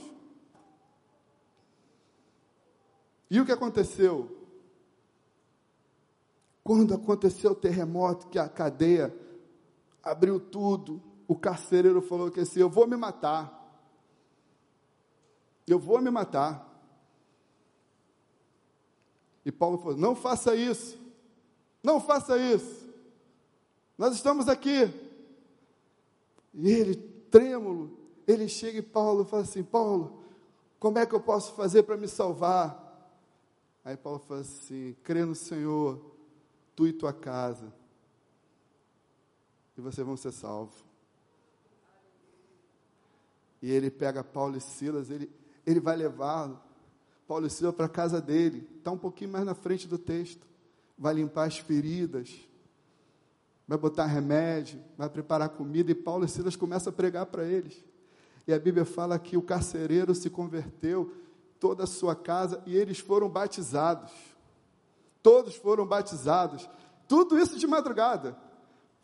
E 3.31 3.41
o 3.41 3.47
que 3.47 3.53
aconteceu? 3.53 4.37
Quando 6.63 6.93
aconteceu 6.93 7.53
o 7.53 7.55
terremoto, 7.55 8.27
que 8.27 8.39
a 8.39 8.51
cadeia 8.51 9.25
abriu 10.07 10.39
tudo. 10.39 11.03
O 11.27 11.35
carcereiro 11.35 12.01
falou 12.01 12.31
que 12.31 12.41
assim: 12.41 12.61
Eu 12.61 12.71
vou 12.71 12.87
me 12.87 12.97
matar. 12.97 13.53
Eu 15.67 15.79
vou 15.79 16.01
me 16.01 16.11
matar. 16.11 16.65
E 19.45 19.51
Paulo 19.51 19.79
falou: 19.79 19.97
Não 19.97 20.15
faça 20.15 20.55
isso. 20.55 20.97
Não 21.83 22.01
faça 22.01 22.39
isso. 22.39 22.87
Nós 23.99 24.15
estamos 24.15 24.49
aqui. 24.49 24.89
E 26.55 26.71
ele, 26.71 26.95
trêmulo, 27.31 27.99
ele 28.27 28.49
chega 28.49 28.79
e 28.79 28.83
Paulo 28.83 29.25
fala 29.25 29.43
assim: 29.43 29.65
Paulo, 29.65 30.23
como 30.79 30.99
é 30.99 31.07
que 31.07 31.15
eu 31.15 31.21
posso 31.21 31.53
fazer 31.55 31.83
para 31.83 31.97
me 31.97 32.07
salvar? 32.07 32.85
Aí 33.85 33.97
Paulo 33.97 34.21
fala 34.21 34.41
assim: 34.41 34.95
crê 35.03 35.25
no 35.25 35.35
Senhor, 35.35 36.01
tu 36.77 36.87
e 36.87 36.93
tua 36.93 37.13
casa 37.13 37.73
e 39.77 39.81
vocês 39.81 40.07
vão 40.07 40.17
ser 40.17 40.33
salvos. 40.33 40.75
E 43.61 43.71
ele 43.71 43.91
pega 43.91 44.23
Paulo 44.23 44.57
e 44.57 44.61
Silas, 44.61 45.11
ele, 45.11 45.31
ele 45.67 45.81
vai 45.81 45.97
levar 45.97 46.51
Paulo 47.27 47.47
e 47.47 47.51
Silas 47.51 47.75
para 47.75 47.87
a 47.87 47.89
casa 47.89 48.21
dele, 48.21 48.69
está 48.79 48.91
um 48.91 48.99
pouquinho 48.99 49.31
mais 49.31 49.45
na 49.45 49.55
frente 49.55 49.89
do 49.89 49.99
texto, 49.99 50.47
vai 50.99 51.15
limpar 51.15 51.47
as 51.47 51.59
feridas, 51.59 52.31
vai 53.67 53.77
botar 53.77 54.07
remédio, 54.07 54.81
vai 54.97 55.09
preparar 55.09 55.49
comida, 55.49 55.91
e 55.91 55.95
Paulo 55.95 56.25
e 56.25 56.29
Silas 56.29 56.57
começam 56.57 56.93
a 56.93 56.95
pregar 56.95 57.27
para 57.27 57.45
eles. 57.45 57.85
E 58.47 58.53
a 58.53 58.59
Bíblia 58.59 58.85
fala 58.85 59.19
que 59.19 59.37
o 59.37 59.43
carcereiro 59.43 60.15
se 60.15 60.31
converteu, 60.31 61.13
toda 61.59 61.85
a 61.85 61.87
sua 61.87 62.15
casa, 62.15 62.63
e 62.65 62.77
eles 62.77 62.99
foram 62.99 63.29
batizados. 63.29 64.13
Todos 65.23 65.57
foram 65.57 65.85
batizados. 65.85 66.69
Tudo 67.09 67.39
isso 67.39 67.59
de 67.59 67.67
madrugada. 67.67 68.39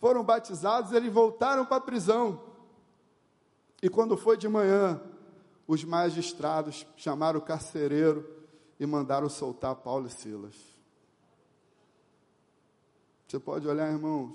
Foram 0.03 0.25
batizados, 0.25 0.91
eles 0.91 1.13
voltaram 1.13 1.65
para 1.65 1.77
a 1.77 1.81
prisão. 1.81 2.43
E 3.81 3.89
quando 3.89 4.17
foi 4.17 4.37
de 4.37 4.49
manhã, 4.49 5.01
os 5.65 5.85
magistrados 5.85 6.85
chamaram 6.97 7.39
o 7.39 7.45
carcereiro 7.45 8.29
e 8.81 8.85
mandaram 8.85 9.29
soltar 9.29 9.77
Paulo 9.77 10.09
e 10.09 10.11
Silas. 10.11 10.57
Você 13.29 13.39
pode 13.39 13.69
olhar, 13.69 13.93
irmãos, 13.93 14.35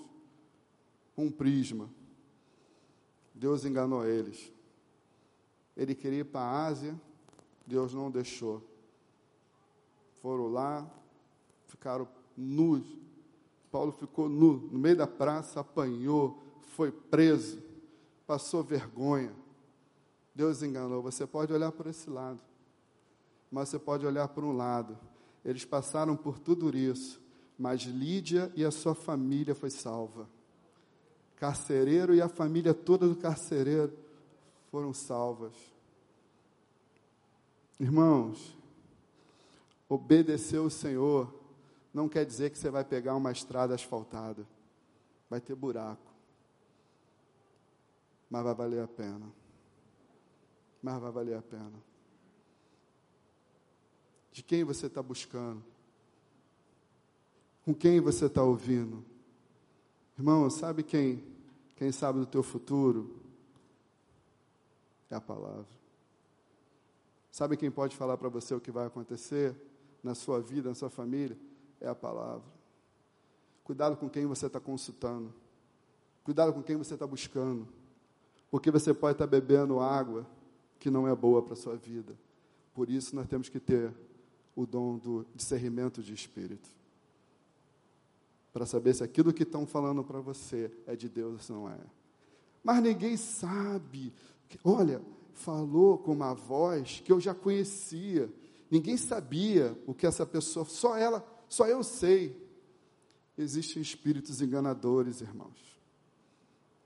um 1.17 1.29
prisma. 1.29 1.89
Deus 3.35 3.65
enganou 3.65 4.05
eles. 4.05 4.49
Ele 5.75 5.93
queria 5.93 6.21
ir 6.21 6.23
para 6.23 6.39
a 6.39 6.65
Ásia, 6.65 6.97
Deus 7.65 7.93
não 7.93 8.09
deixou. 8.09 8.63
Foram 10.21 10.47
lá, 10.47 10.89
ficaram 11.65 12.07
nus. 12.37 12.85
Paulo 13.71 13.91
ficou 13.91 14.29
nu, 14.29 14.53
no 14.71 14.79
meio 14.79 14.95
da 14.95 15.07
praça, 15.07 15.59
apanhou, 15.59 16.41
foi 16.75 16.91
preso, 16.91 17.61
passou 18.25 18.63
vergonha. 18.63 19.33
Deus 20.33 20.61
enganou. 20.61 21.01
Você 21.01 21.25
pode 21.25 21.51
olhar 21.51 21.71
por 21.71 21.87
esse 21.87 22.09
lado, 22.09 22.39
mas 23.51 23.69
você 23.69 23.79
pode 23.79 24.05
olhar 24.05 24.27
por 24.27 24.43
um 24.43 24.55
lado. 24.55 24.97
Eles 25.43 25.65
passaram 25.65 26.15
por 26.15 26.39
tudo 26.39 26.75
isso, 26.77 27.21
mas 27.57 27.81
Lídia 27.81 28.51
e 28.55 28.63
a 28.63 28.71
sua 28.71 28.93
família 28.93 29.55
foi 29.55 29.69
salva. 29.69 30.27
Carcereiro 31.37 32.13
e 32.13 32.21
a 32.21 32.27
família 32.27 32.73
toda 32.73 33.07
do 33.07 33.15
carcereiro 33.15 33.93
foram 34.71 34.93
salvas. 34.93 35.53
Irmãos, 37.79 38.57
obedecer 39.87 40.59
o 40.59 40.69
Senhor 40.69 41.36
não 41.97 42.07
quer 42.07 42.23
dizer 42.23 42.51
que 42.51 42.59
você 42.59 42.69
vai 42.69 42.85
pegar 42.85 43.15
uma 43.15 43.31
estrada 43.31 43.73
asfaltada. 43.73 44.47
Vai 45.27 45.41
ter 45.41 45.55
buraco. 45.55 46.13
Mas 48.29 48.43
vai 48.43 48.53
valer 48.53 48.83
a 48.83 48.87
pena. 48.87 49.33
Mas 50.79 51.01
vai 51.01 51.11
valer 51.11 51.35
a 51.35 51.41
pena. 51.41 51.73
De 54.31 54.43
quem 54.43 54.63
você 54.63 54.85
está 54.85 55.01
buscando? 55.01 55.63
Com 57.65 57.73
quem 57.73 57.99
você 57.99 58.27
está 58.27 58.43
ouvindo? 58.43 59.03
Irmão, 60.19 60.47
sabe 60.51 60.83
quem, 60.83 61.23
quem 61.77 61.91
sabe 61.91 62.19
do 62.19 62.27
teu 62.27 62.43
futuro? 62.43 63.19
É 65.09 65.15
a 65.15 65.21
palavra. 65.21 65.65
Sabe 67.31 67.57
quem 67.57 67.71
pode 67.71 67.95
falar 67.95 68.17
para 68.17 68.29
você 68.29 68.53
o 68.53 68.61
que 68.61 68.71
vai 68.71 68.85
acontecer 68.85 69.55
na 70.03 70.13
sua 70.13 70.39
vida, 70.39 70.69
na 70.69 70.75
sua 70.75 70.91
família? 70.91 71.37
É 71.79 71.87
a 71.87 71.95
palavra. 71.95 72.57
Cuidado 73.63 73.97
com 73.97 74.09
quem 74.09 74.25
você 74.25 74.47
está 74.47 74.59
consultando. 74.59 75.33
Cuidado 76.23 76.53
com 76.53 76.63
quem 76.63 76.75
você 76.75 76.93
está 76.93 77.05
buscando. 77.05 77.67
Porque 78.49 78.71
você 78.71 78.93
pode 78.93 79.15
estar 79.15 79.27
bebendo 79.27 79.79
água 79.79 80.25
que 80.79 80.89
não 80.89 81.07
é 81.07 81.15
boa 81.15 81.41
para 81.41 81.53
a 81.53 81.57
sua 81.57 81.75
vida. 81.75 82.17
Por 82.73 82.89
isso 82.89 83.15
nós 83.15 83.27
temos 83.27 83.49
que 83.49 83.59
ter 83.59 83.93
o 84.55 84.65
dom 84.65 84.97
do 84.97 85.25
discernimento 85.35 86.01
de 86.01 86.13
espírito. 86.13 86.69
Para 88.53 88.65
saber 88.65 88.93
se 88.93 89.03
aquilo 89.03 89.33
que 89.33 89.43
estão 89.43 89.67
falando 89.67 90.03
para 90.03 90.19
você 90.19 90.71
é 90.85 90.95
de 90.95 91.09
Deus 91.09 91.49
ou 91.49 91.57
não 91.57 91.69
é. 91.69 91.79
Mas 92.63 92.81
ninguém 92.81 93.17
sabe. 93.17 94.13
Olha, 94.63 95.01
falou 95.33 95.97
com 95.97 96.11
uma 96.11 96.33
voz 96.33 97.01
que 97.03 97.11
eu 97.11 97.19
já 97.19 97.35
conhecia. 97.35 98.29
Ninguém 98.69 98.97
sabia 98.97 99.77
o 99.85 99.93
que 99.93 100.07
essa 100.07 100.25
pessoa, 100.25 100.65
só 100.65 100.97
ela 100.97 101.25
só 101.47 101.67
eu 101.67 101.83
sei. 101.83 102.45
Existem 103.37 103.81
espíritos 103.81 104.41
enganadores, 104.41 105.21
irmãos. 105.21 105.79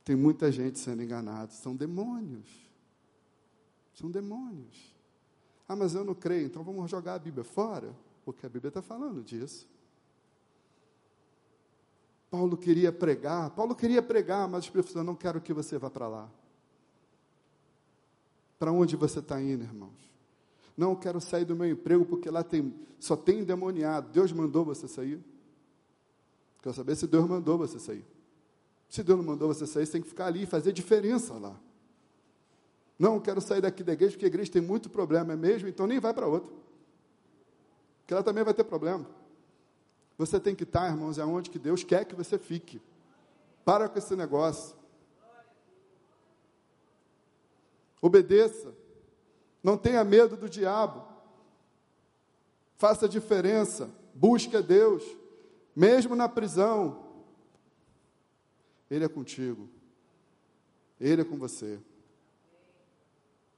Tem 0.03 0.15
muita 0.15 0.51
gente 0.51 0.79
sendo 0.79 1.01
enganada. 1.01 1.51
São 1.51 1.75
demônios. 1.75 2.49
São 3.93 4.11
demônios. 4.11 4.93
Ah, 5.67 5.75
mas 5.75 5.95
eu 5.95 6.03
não 6.03 6.13
creio, 6.13 6.47
então 6.47 6.63
vamos 6.63 6.91
jogar 6.91 7.13
a 7.13 7.19
Bíblia 7.19 7.45
fora? 7.45 7.95
Porque 8.25 8.45
a 8.45 8.49
Bíblia 8.49 8.67
está 8.69 8.81
falando 8.81 9.23
disso. 9.23 9.69
Paulo 12.29 12.57
queria 12.57 12.91
pregar, 12.91 13.49
Paulo 13.51 13.75
queria 13.75 14.01
pregar, 14.01 14.47
mas 14.49 14.63
o 14.63 14.67
Espírito 14.67 14.91
falou: 14.91 15.05
não 15.05 15.15
quero 15.15 15.39
que 15.39 15.53
você 15.53 15.77
vá 15.77 15.89
para 15.89 16.07
lá. 16.07 16.29
Para 18.59 18.71
onde 18.71 18.95
você 18.95 19.19
está 19.19 19.41
indo, 19.41 19.63
irmãos? 19.63 20.10
Não, 20.81 20.95
quero 20.95 21.21
sair 21.21 21.45
do 21.45 21.55
meu 21.55 21.69
emprego 21.69 22.03
porque 22.03 22.27
lá 22.27 22.43
tem, 22.43 22.73
só 22.99 23.15
tem 23.15 23.41
endemoniado. 23.41 24.09
Deus 24.09 24.31
mandou 24.31 24.65
você 24.65 24.87
sair? 24.87 25.23
Quero 26.59 26.73
saber 26.73 26.95
se 26.95 27.05
Deus 27.05 27.29
mandou 27.29 27.55
você 27.55 27.77
sair. 27.77 28.03
Se 28.89 29.03
Deus 29.03 29.19
não 29.19 29.23
mandou 29.23 29.47
você 29.47 29.67
sair, 29.67 29.85
você 29.85 29.91
tem 29.91 30.01
que 30.01 30.07
ficar 30.07 30.25
ali 30.25 30.41
e 30.41 30.45
fazer 30.47 30.71
diferença 30.71 31.35
lá. 31.35 31.55
Não, 32.97 33.19
quero 33.19 33.39
sair 33.39 33.61
daqui 33.61 33.83
da 33.83 33.93
igreja 33.93 34.13
porque 34.13 34.25
a 34.25 34.27
igreja 34.27 34.51
tem 34.51 34.59
muito 34.59 34.89
problema, 34.89 35.33
é 35.33 35.35
mesmo? 35.35 35.67
Então 35.67 35.85
nem 35.85 35.99
vai 35.99 36.15
para 36.15 36.25
outra. 36.25 36.51
Porque 37.99 38.15
ela 38.15 38.23
também 38.23 38.43
vai 38.43 38.55
ter 38.55 38.63
problema. 38.63 39.05
Você 40.17 40.39
tem 40.39 40.55
que 40.55 40.63
estar, 40.63 40.89
irmãos, 40.89 41.19
aonde 41.19 41.51
que 41.51 41.59
Deus 41.59 41.83
quer 41.83 42.05
que 42.05 42.15
você 42.15 42.39
fique. 42.39 42.81
Para 43.63 43.87
com 43.87 43.99
esse 43.99 44.15
negócio. 44.15 44.75
Obedeça. 48.01 48.80
Não 49.63 49.77
tenha 49.77 50.03
medo 50.03 50.35
do 50.35 50.49
diabo. 50.49 51.03
Faça 52.77 53.07
diferença. 53.07 53.89
Busque 54.13 54.57
a 54.57 54.61
Deus. 54.61 55.03
Mesmo 55.75 56.15
na 56.15 56.27
prisão. 56.27 57.05
Ele 58.89 59.05
é 59.05 59.09
contigo. 59.09 59.69
Ele 60.99 61.21
é 61.21 61.25
com 61.25 61.37
você. 61.37 61.79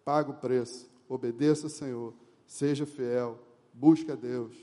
Paga 0.04 0.32
o 0.32 0.36
preço. 0.36 0.90
Obedeça 1.08 1.68
ao 1.68 1.70
Senhor. 1.70 2.14
Seja 2.46 2.86
fiel. 2.86 3.40
Busque 3.74 4.12
a 4.12 4.16
Deus. 4.16 4.56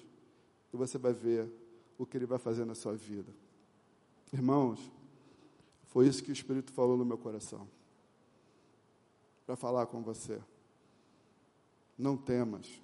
E 0.72 0.76
você 0.76 0.98
vai 0.98 1.12
ver 1.12 1.50
o 1.98 2.06
que 2.06 2.16
Ele 2.16 2.26
vai 2.26 2.38
fazer 2.38 2.64
na 2.64 2.74
sua 2.74 2.94
vida. 2.94 3.32
Irmãos, 4.32 4.78
foi 5.86 6.06
isso 6.06 6.22
que 6.22 6.30
o 6.30 6.32
Espírito 6.32 6.72
falou 6.72 6.96
no 6.96 7.04
meu 7.04 7.18
coração. 7.18 7.66
Para 9.44 9.56
falar 9.56 9.86
com 9.86 10.02
você. 10.02 10.40
Não 12.00 12.16
temas. 12.16 12.80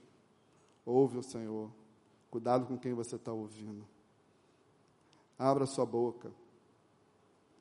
Ouve 0.84 1.16
o 1.16 1.22
Senhor. 1.22 1.70
Cuidado 2.30 2.66
com 2.66 2.76
quem 2.76 2.92
você 2.92 3.16
está 3.16 3.32
ouvindo. 3.32 3.86
Abra 5.38 5.64
sua 5.64 5.86
boca. 5.86 6.30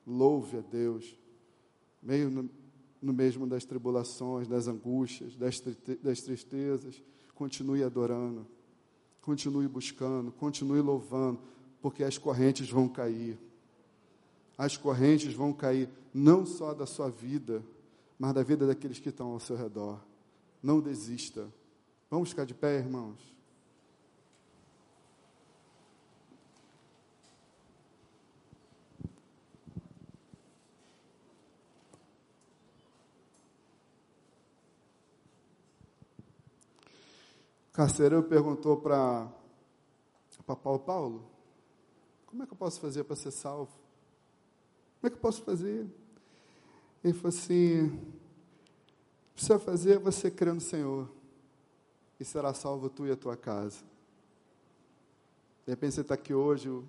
Louve 0.05 0.57
a 0.57 0.61
Deus. 0.61 1.15
Meio 2.03 2.29
no, 2.29 2.49
no 3.01 3.13
mesmo 3.13 3.47
das 3.47 3.63
tribulações, 3.63 4.49
das 4.49 4.67
angústias, 4.67 5.37
das, 5.37 5.61
das 6.03 6.21
tristezas. 6.21 7.01
Continue 7.33 7.83
adorando. 7.83 8.45
Continue 9.21 9.67
buscando. 9.69 10.33
Continue 10.33 10.81
louvando. 10.81 11.39
Porque 11.81 12.03
as 12.03 12.17
correntes 12.17 12.69
vão 12.69 12.89
cair. 12.89 13.39
As 14.57 14.75
correntes 14.75 15.33
vão 15.33 15.53
cair 15.53 15.89
não 16.13 16.45
só 16.45 16.73
da 16.73 16.85
sua 16.85 17.09
vida, 17.09 17.63
mas 18.19 18.33
da 18.33 18.43
vida 18.43 18.67
daqueles 18.67 18.99
que 18.99 19.09
estão 19.09 19.31
ao 19.31 19.39
seu 19.39 19.55
redor. 19.55 20.01
Não 20.65 20.81
desista. 20.81 21.47
Vamos 22.09 22.29
ficar 22.29 22.43
de 22.43 22.55
pé, 22.55 22.79
irmãos. 22.79 23.19
Carcereiro 37.71 38.23
perguntou 38.23 38.77
para 38.77 39.29
Paulo, 40.63 40.79
Paulo, 40.79 41.29
como 42.25 42.41
é 42.41 42.47
que 42.47 42.53
eu 42.53 42.57
posso 42.57 42.81
fazer 42.81 43.03
para 43.03 43.15
ser 43.15 43.29
salvo? 43.29 43.71
Como 44.99 45.05
é 45.05 45.09
que 45.11 45.17
eu 45.17 45.21
posso 45.21 45.43
fazer? 45.43 45.85
Ele 47.03 47.13
falou 47.13 47.29
assim, 47.29 48.01
precisa 49.35 49.59
fazer 49.59 49.97
é 49.97 49.99
você 49.99 50.31
crer 50.31 50.53
no 50.53 50.61
Senhor. 50.61 51.07
E 52.19 52.23
será 52.23 52.53
salvo 52.53 52.89
tu 52.89 53.05
e 53.05 53.11
a 53.11 53.15
tua 53.17 53.35
casa. 53.35 53.83
De 55.65 55.71
repente 55.71 55.95
você 55.95 56.01
está 56.01 56.13
aqui 56.13 56.33
hoje. 56.33 56.69
Como 56.69 56.85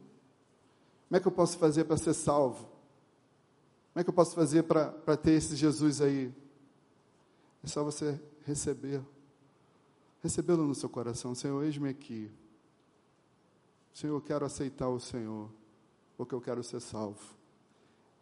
é 1.10 1.20
que 1.20 1.26
eu 1.26 1.32
posso 1.32 1.58
fazer 1.58 1.84
para 1.84 1.96
ser 1.96 2.14
salvo? 2.14 2.64
Como 3.92 4.00
é 4.00 4.04
que 4.04 4.10
eu 4.10 4.14
posso 4.14 4.34
fazer 4.34 4.62
para 4.62 5.16
ter 5.16 5.32
esse 5.32 5.56
Jesus 5.56 6.00
aí? 6.00 6.32
É 7.64 7.66
só 7.66 7.82
você 7.82 8.20
receber. 8.44 9.02
Recebê-lo 10.22 10.64
no 10.66 10.74
seu 10.74 10.88
coração. 10.88 11.34
Senhor, 11.34 11.64
eis-me 11.64 11.88
aqui. 11.88 12.30
Senhor, 13.92 14.14
eu 14.14 14.20
quero 14.20 14.44
aceitar 14.44 14.88
o 14.88 15.00
Senhor. 15.00 15.50
Porque 16.16 16.34
eu 16.34 16.40
quero 16.40 16.62
ser 16.62 16.80
salvo. 16.80 17.34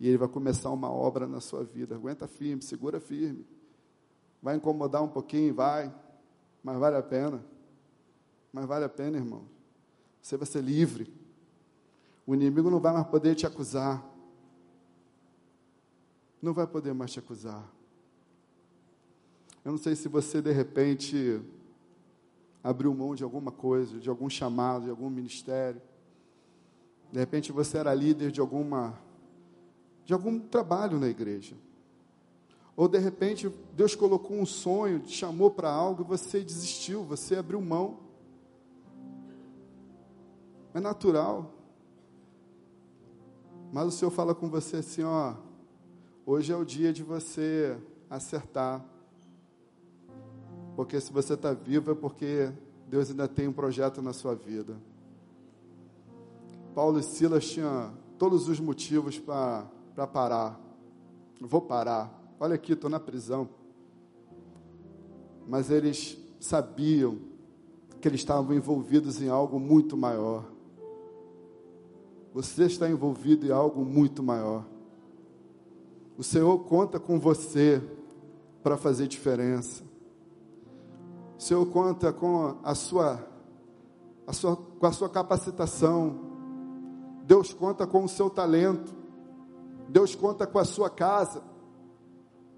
E 0.01 0.09
Ele 0.09 0.17
vai 0.17 0.29
começar 0.29 0.71
uma 0.71 0.91
obra 0.91 1.27
na 1.27 1.41
sua 1.41 1.65
vida. 1.65 1.95
Aguenta 1.95 2.27
firme, 2.27 2.63
segura 2.63 3.01
firme. 3.01 3.45
Vai 4.45 4.57
incomodar 4.57 5.03
um 5.03 5.09
pouquinho, 5.09 5.55
vai, 5.55 5.91
mas 6.63 6.79
vale 6.79 6.99
a 6.99 7.03
pena. 7.03 7.43
Mas 8.53 8.67
vale 8.67 8.85
a 8.85 8.91
pena, 8.91 9.17
irmão. 9.17 9.47
Você 10.21 10.37
vai 10.37 10.47
ser 10.47 10.63
livre. 10.63 11.11
O 12.27 12.35
inimigo 12.35 12.71
não 12.71 12.79
vai 12.79 12.93
mais 12.93 13.07
poder 13.07 13.35
te 13.35 13.47
acusar. 13.47 14.05
Não 16.43 16.53
vai 16.53 16.67
poder 16.67 16.93
mais 16.93 17.11
te 17.11 17.21
acusar. 17.21 17.67
Eu 19.65 19.73
não 19.73 19.79
sei 19.79 19.97
se 19.97 20.09
você, 20.09 20.43
de 20.43 20.53
repente, 20.53 21.41
abriu 22.63 22.95
mão 22.95 23.15
de 23.15 23.25
alguma 23.25 23.51
coisa, 23.51 23.99
de 23.99 24.11
algum 24.11 24.29
chamado, 24.29 24.85
de 24.85 24.91
algum 24.91 25.09
ministério. 25.09 25.81
De 27.11 27.19
repente 27.19 27.51
você 27.51 27.79
era 27.79 27.95
líder 27.95 28.31
de 28.31 28.43
alguma 28.43 28.93
de 30.05 30.13
algum 30.13 30.39
trabalho 30.39 31.01
na 31.01 31.09
igreja. 31.09 31.57
Ou 32.77 32.89
de 32.89 32.99
repente 32.99 33.49
Deus 33.73 33.95
colocou 33.95 34.37
um 34.37 34.47
sonho, 34.47 35.01
te 35.01 35.13
chamou 35.17 35.51
para 35.51 35.71
algo 35.71 36.03
e 36.03 36.07
você 36.07 36.41
desistiu, 36.41 37.05
você 37.05 37.37
abriu 37.37 37.61
mão. 37.61 37.99
É 40.73 40.81
natural. 40.81 41.53
Mas 43.73 43.87
o 43.87 43.91
Senhor 43.91 44.11
fala 44.11 44.35
com 44.35 44.49
você 44.49 44.79
assim, 44.79 45.03
ó, 45.05 45.35
hoje 46.27 46.53
é 46.53 46.57
o 46.57 46.65
dia 46.65 46.93
de 46.93 47.03
você 47.03 47.77
acertar. 48.11 48.85
Porque 50.75 51.01
se 51.01 51.13
você 51.13 51.35
está 51.35 51.53
vivo 51.53 51.93
é 51.93 51.95
porque 51.95 52.53
Deus 52.89 53.11
ainda 53.11 53.29
tem 53.29 53.47
um 53.47 53.53
projeto 53.53 54.03
na 54.03 54.13
sua 54.13 54.35
vida. 54.35 54.77
Paulo 56.75 56.99
e 56.99 57.03
Silas 57.05 57.47
tinham 57.49 57.95
todos 58.19 58.49
os 58.49 58.59
motivos 58.59 59.19
para 59.19 59.69
parar. 60.13 60.61
Vou 61.41 61.61
parar. 61.61 62.24
Olha 62.39 62.55
aqui, 62.57 62.73
estou 62.73 62.91
na 62.91 63.01
prisão. 63.01 63.49
Mas 65.47 65.71
eles 65.71 66.19
sabiam 66.41 67.19
que 68.01 68.09
eles 68.09 68.21
estavam 68.21 68.55
envolvidos 68.55 69.23
em 69.23 69.29
algo 69.29 69.59
muito 69.59 69.97
maior. 69.97 70.45
Você 72.35 72.65
está 72.65 72.89
envolvido 72.89 73.47
em 73.47 73.51
algo 73.51 73.85
muito 73.85 74.23
maior. 74.23 74.65
O 76.19 76.23
Senhor 76.23 76.59
conta 76.65 76.99
com 76.99 77.19
você 77.19 77.83
para 78.63 78.77
fazer 78.77 79.07
diferença. 79.07 79.85
O 81.39 81.43
Senhor 81.43 81.65
conta 81.67 82.13
com 82.13 82.57
a 82.63 82.75
sua, 82.75 83.25
a 84.27 84.33
sua, 84.33 84.57
com 84.57 84.87
a 84.87 84.93
sua 84.93 85.09
capacitação. 85.09 86.21
Deus 87.25 87.55
conta 87.55 87.87
com 87.87 88.05
o 88.05 88.09
seu 88.09 88.29
talento. 88.29 88.95
Deus 89.89 90.15
conta 90.15 90.47
com 90.47 90.59
a 90.59 90.65
sua 90.65 90.91
casa. 90.91 91.43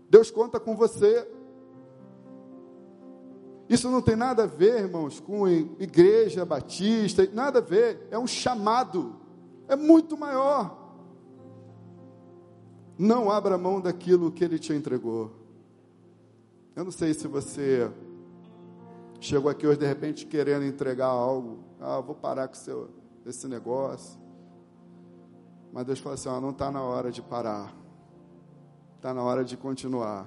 Deus 0.08 0.30
conta 0.30 0.60
com 0.60 0.76
você. 0.76 1.26
Isso 3.68 3.90
não 3.90 4.00
tem 4.00 4.14
nada 4.14 4.44
a 4.44 4.46
ver, 4.46 4.80
irmãos, 4.80 5.18
com 5.18 5.48
igreja 5.48 6.44
batista, 6.44 7.28
nada 7.32 7.58
a 7.58 7.62
ver. 7.62 8.06
É 8.10 8.18
um 8.18 8.26
chamado. 8.26 9.16
É 9.68 9.74
muito 9.74 10.16
maior. 10.16 10.84
Não 12.98 13.30
abra 13.30 13.58
mão 13.58 13.80
daquilo 13.80 14.30
que 14.30 14.44
ele 14.44 14.58
te 14.58 14.72
entregou. 14.72 15.32
Eu 16.74 16.84
não 16.84 16.92
sei 16.92 17.12
se 17.12 17.26
você 17.26 17.90
chegou 19.20 19.50
aqui 19.50 19.66
hoje 19.66 19.78
de 19.78 19.86
repente 19.86 20.26
querendo 20.26 20.64
entregar 20.64 21.06
algo. 21.06 21.64
Ah, 21.80 22.00
vou 22.00 22.14
parar 22.14 22.48
com 22.48 22.54
seu, 22.54 22.90
esse 23.24 23.48
negócio. 23.48 24.18
Mas 25.72 25.84
Deus 25.84 25.98
falou 25.98 26.14
assim: 26.14 26.28
não 26.28 26.50
está 26.50 26.70
na 26.70 26.82
hora 26.82 27.10
de 27.10 27.20
parar. 27.20 27.74
Está 29.06 29.14
na 29.14 29.22
hora 29.22 29.44
de 29.44 29.56
continuar. 29.56 30.26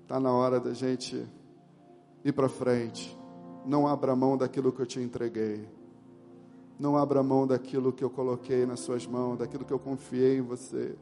Está 0.00 0.18
na 0.18 0.32
hora 0.32 0.58
da 0.58 0.72
gente 0.72 1.22
ir 2.24 2.32
para 2.32 2.48
frente. 2.48 3.14
Não 3.66 3.86
abra 3.86 4.16
mão 4.16 4.38
daquilo 4.38 4.72
que 4.72 4.80
eu 4.80 4.86
te 4.86 5.00
entreguei. 5.00 5.68
Não 6.80 6.96
abra 6.96 7.22
mão 7.22 7.46
daquilo 7.46 7.92
que 7.92 8.02
eu 8.02 8.08
coloquei 8.08 8.64
nas 8.64 8.80
suas 8.80 9.06
mãos, 9.06 9.36
daquilo 9.36 9.66
que 9.66 9.72
eu 9.74 9.78
confiei 9.78 10.38
em 10.38 10.40
você. 10.40 10.96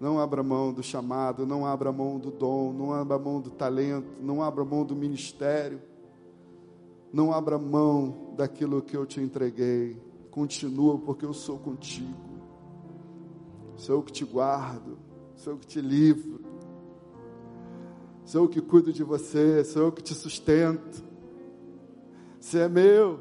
Não 0.00 0.18
abra 0.18 0.42
mão 0.42 0.72
do 0.72 0.82
chamado, 0.82 1.46
não 1.46 1.64
abra 1.64 1.92
mão 1.92 2.18
do 2.18 2.32
dom, 2.32 2.72
não 2.72 2.92
abra 2.92 3.16
mão 3.16 3.40
do 3.40 3.50
talento, 3.50 4.20
não 4.20 4.42
abra 4.42 4.64
mão 4.64 4.84
do 4.84 4.96
ministério. 4.96 5.80
Não 7.12 7.32
abra 7.32 7.56
mão 7.56 8.32
daquilo 8.36 8.82
que 8.82 8.96
eu 8.96 9.06
te 9.06 9.20
entreguei. 9.20 9.96
Continua, 10.32 10.98
porque 10.98 11.24
eu 11.24 11.32
sou 11.32 11.56
contigo. 11.56 12.34
Sou 13.76 13.96
eu 13.96 14.02
que 14.02 14.12
te 14.12 14.24
guardo, 14.24 15.03
sou 15.36 15.54
eu 15.54 15.58
que 15.58 15.66
te 15.66 15.80
livro. 15.80 16.40
Sou 18.24 18.44
eu 18.44 18.48
que 18.48 18.60
cuido 18.60 18.92
de 18.92 19.04
você, 19.04 19.64
sou 19.64 19.82
eu 19.82 19.92
que 19.92 20.02
te 20.02 20.14
sustento. 20.14 21.04
Você 22.40 22.60
é 22.60 22.68
meu. 22.68 23.20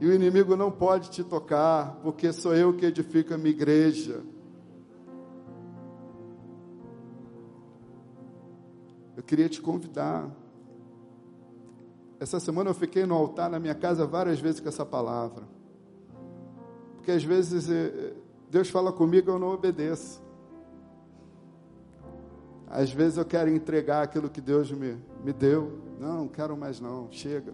E 0.00 0.06
o 0.06 0.12
inimigo 0.12 0.56
não 0.56 0.70
pode 0.70 1.10
te 1.10 1.22
tocar, 1.22 2.00
porque 2.02 2.32
sou 2.32 2.54
eu 2.54 2.74
que 2.74 2.84
edifico 2.84 3.34
a 3.34 3.38
minha 3.38 3.50
igreja. 3.50 4.22
Eu 9.16 9.22
queria 9.22 9.48
te 9.48 9.60
convidar. 9.60 10.30
Essa 12.18 12.38
semana 12.38 12.70
eu 12.70 12.74
fiquei 12.74 13.04
no 13.04 13.14
altar 13.14 13.50
na 13.50 13.58
minha 13.58 13.74
casa 13.74 14.06
várias 14.06 14.38
vezes 14.38 14.60
com 14.60 14.68
essa 14.68 14.86
palavra. 14.86 15.44
Porque 16.96 17.10
às 17.10 17.24
vezes 17.24 17.68
eh, 17.68 18.14
Deus 18.48 18.70
fala 18.70 18.92
comigo 18.92 19.28
e 19.28 19.32
eu 19.34 19.38
não 19.38 19.48
obedeço. 19.48 20.21
Às 22.72 22.90
vezes 22.90 23.18
eu 23.18 23.24
quero 23.26 23.50
entregar 23.50 24.00
aquilo 24.00 24.30
que 24.30 24.40
Deus 24.40 24.72
me, 24.72 24.96
me 25.22 25.30
deu. 25.30 25.78
Não, 26.00 26.20
não 26.20 26.28
quero 26.28 26.56
mais 26.56 26.80
não, 26.80 27.06
chega. 27.12 27.52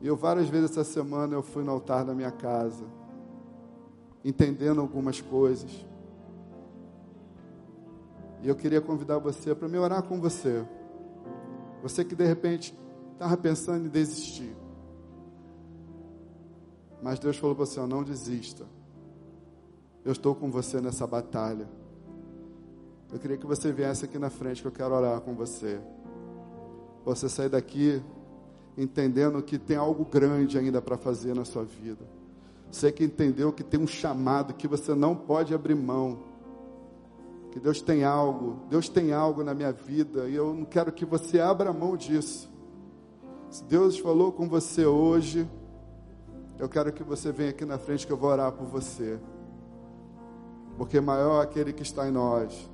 E 0.00 0.06
eu 0.06 0.16
várias 0.16 0.48
vezes 0.48 0.70
essa 0.70 0.84
semana 0.84 1.34
eu 1.34 1.42
fui 1.42 1.62
no 1.62 1.70
altar 1.70 2.02
da 2.06 2.14
minha 2.14 2.30
casa, 2.30 2.86
entendendo 4.24 4.80
algumas 4.80 5.20
coisas. 5.20 5.86
E 8.42 8.48
eu 8.48 8.56
queria 8.56 8.80
convidar 8.80 9.18
você 9.18 9.54
para 9.54 9.68
me 9.68 9.76
orar 9.76 10.02
com 10.02 10.18
você. 10.18 10.66
Você 11.82 12.06
que 12.06 12.14
de 12.14 12.24
repente 12.24 12.74
estava 13.12 13.36
pensando 13.36 13.84
em 13.84 13.90
desistir. 13.90 14.56
Mas 17.02 17.18
Deus 17.18 17.36
falou 17.36 17.54
para 17.54 17.66
você: 17.66 17.80
não 17.86 18.02
desista. 18.02 18.64
Eu 20.02 20.12
estou 20.12 20.34
com 20.34 20.50
você 20.50 20.80
nessa 20.80 21.06
batalha. 21.06 21.68
Eu 23.14 23.20
queria 23.20 23.36
que 23.36 23.46
você 23.46 23.70
viesse 23.70 24.04
aqui 24.04 24.18
na 24.18 24.28
frente, 24.28 24.60
que 24.60 24.66
eu 24.66 24.72
quero 24.72 24.92
orar 24.92 25.20
com 25.20 25.36
você. 25.36 25.80
Você 27.04 27.28
sair 27.28 27.48
daqui 27.48 28.02
entendendo 28.76 29.40
que 29.40 29.56
tem 29.56 29.76
algo 29.76 30.04
grande 30.04 30.58
ainda 30.58 30.82
para 30.82 30.96
fazer 30.96 31.32
na 31.32 31.44
sua 31.44 31.62
vida. 31.62 32.04
Você 32.72 32.90
que 32.90 33.04
entendeu 33.04 33.52
que 33.52 33.62
tem 33.62 33.78
um 33.78 33.86
chamado 33.86 34.52
que 34.52 34.66
você 34.66 34.96
não 34.96 35.14
pode 35.14 35.54
abrir 35.54 35.76
mão 35.76 36.18
que 37.52 37.60
Deus 37.60 37.80
tem 37.80 38.02
algo, 38.02 38.58
Deus 38.68 38.88
tem 38.88 39.12
algo 39.12 39.44
na 39.44 39.54
minha 39.54 39.70
vida 39.70 40.28
e 40.28 40.34
eu 40.34 40.52
não 40.52 40.64
quero 40.64 40.90
que 40.90 41.04
você 41.04 41.38
abra 41.38 41.72
mão 41.72 41.96
disso. 41.96 42.50
Se 43.48 43.62
Deus 43.62 43.96
falou 43.96 44.32
com 44.32 44.48
você 44.48 44.84
hoje, 44.86 45.48
eu 46.58 46.68
quero 46.68 46.92
que 46.92 47.04
você 47.04 47.30
venha 47.30 47.50
aqui 47.50 47.64
na 47.64 47.78
frente 47.78 48.08
que 48.08 48.12
eu 48.12 48.16
vou 48.16 48.28
orar 48.28 48.50
por 48.50 48.66
você. 48.66 49.20
Porque 50.76 51.00
maior 51.00 51.42
é 51.42 51.44
aquele 51.44 51.72
que 51.72 51.84
está 51.84 52.08
em 52.08 52.10
nós 52.10 52.73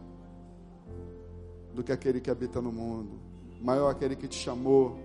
do 1.75 1.83
que 1.83 1.93
aquele 1.93 2.21
que 2.21 2.31
habita 2.31 2.61
no 2.61 2.73
mundo. 2.73 3.19
Maior 3.61 3.91
aquele 3.91 4.17
que 4.17 4.29
te 4.29 4.37
chamou, 4.37 4.99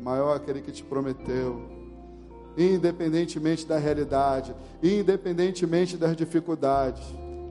maior 0.00 0.36
aquele 0.36 0.60
que 0.60 0.72
te 0.72 0.82
prometeu. 0.82 1.60
Independentemente 2.56 3.66
da 3.66 3.78
realidade, 3.78 4.54
independentemente 4.82 5.96
das 5.96 6.16
dificuldades. 6.16 7.02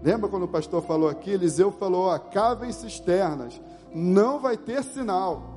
Lembra 0.04 0.30
quando 0.30 0.44
o 0.44 0.48
pastor 0.48 0.82
falou 0.82 1.10
aqui? 1.10 1.32
Eliseu 1.32 1.72
falou: 1.72 2.06
ó, 2.08 2.18
cavem 2.18 2.72
cisternas, 2.72 3.62
não 3.94 4.39
vai 4.39 4.58
ter 4.58 4.84
sinal. 4.84 5.56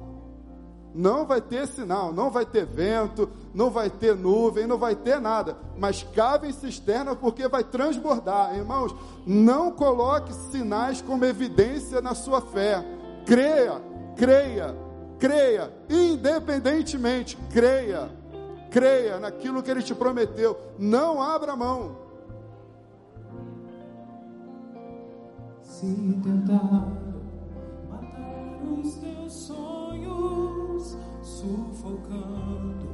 Não 0.94 1.26
vai 1.26 1.40
ter 1.40 1.66
sinal, 1.68 2.12
não 2.12 2.30
vai 2.30 2.46
ter 2.46 2.64
vento, 2.64 3.28
não 3.54 3.70
vai 3.70 3.90
ter 3.90 4.16
nuvem, 4.16 4.66
não 4.66 4.78
vai 4.78 4.96
ter 4.96 5.20
nada. 5.20 5.56
Mas 5.76 6.02
cavem 6.02 6.50
cisterna 6.50 7.14
porque 7.14 7.46
vai 7.46 7.62
transbordar. 7.62 8.56
Irmãos, 8.56 8.94
não 9.26 9.70
coloque 9.70 10.32
sinais 10.50 11.02
como 11.02 11.24
evidência 11.24 12.00
na 12.00 12.14
sua 12.14 12.40
fé. 12.40 12.82
Creia, 13.28 13.78
creia, 14.16 14.74
creia, 15.18 15.70
independentemente, 15.86 17.36
creia, 17.52 18.08
creia 18.70 19.20
naquilo 19.20 19.62
que 19.62 19.70
ele 19.70 19.82
te 19.82 19.94
prometeu. 19.94 20.58
Não 20.78 21.20
abra 21.20 21.54
mão. 21.54 21.94
Se 25.60 26.18
tentar 26.24 26.88
matar 27.90 28.62
os 28.66 28.94
teus 28.94 29.32
sonhos, 29.34 30.96
sufocando 31.20 32.88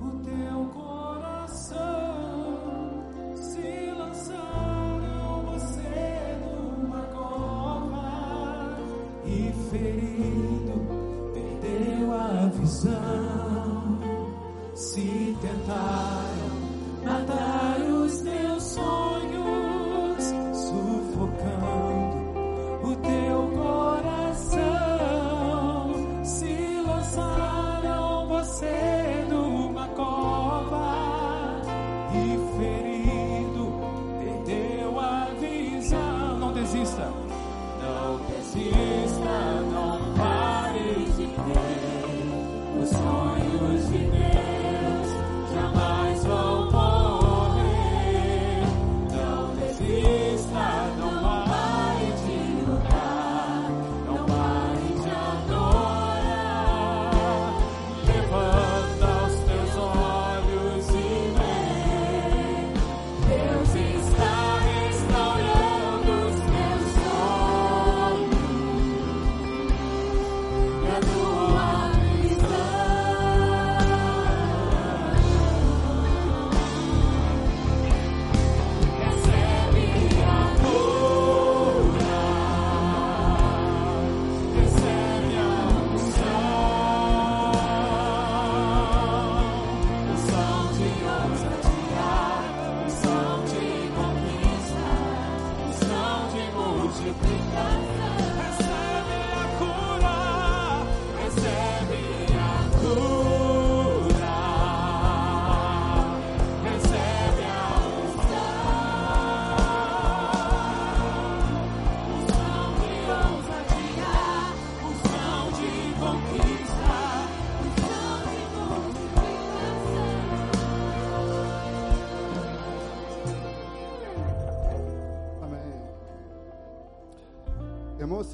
o 0.00 0.10
teu 0.24 0.70
coração, 0.72 2.25
ferido, 9.70 10.74
perdeu 11.32 12.12
a 12.12 12.50
visão. 12.54 13.98
Se 14.74 15.36
tentaram 15.40 16.35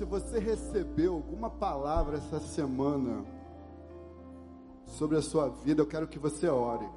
se 0.02 0.06
você 0.06 0.40
recebeu 0.40 1.14
alguma 1.14 1.48
palavra 1.48 2.16
essa 2.16 2.40
semana 2.40 3.24
sobre 4.84 5.16
a 5.16 5.22
sua 5.22 5.48
vida, 5.48 5.80
eu 5.80 5.86
quero 5.86 6.08
que 6.08 6.18
você 6.18 6.48
ore. 6.48 6.88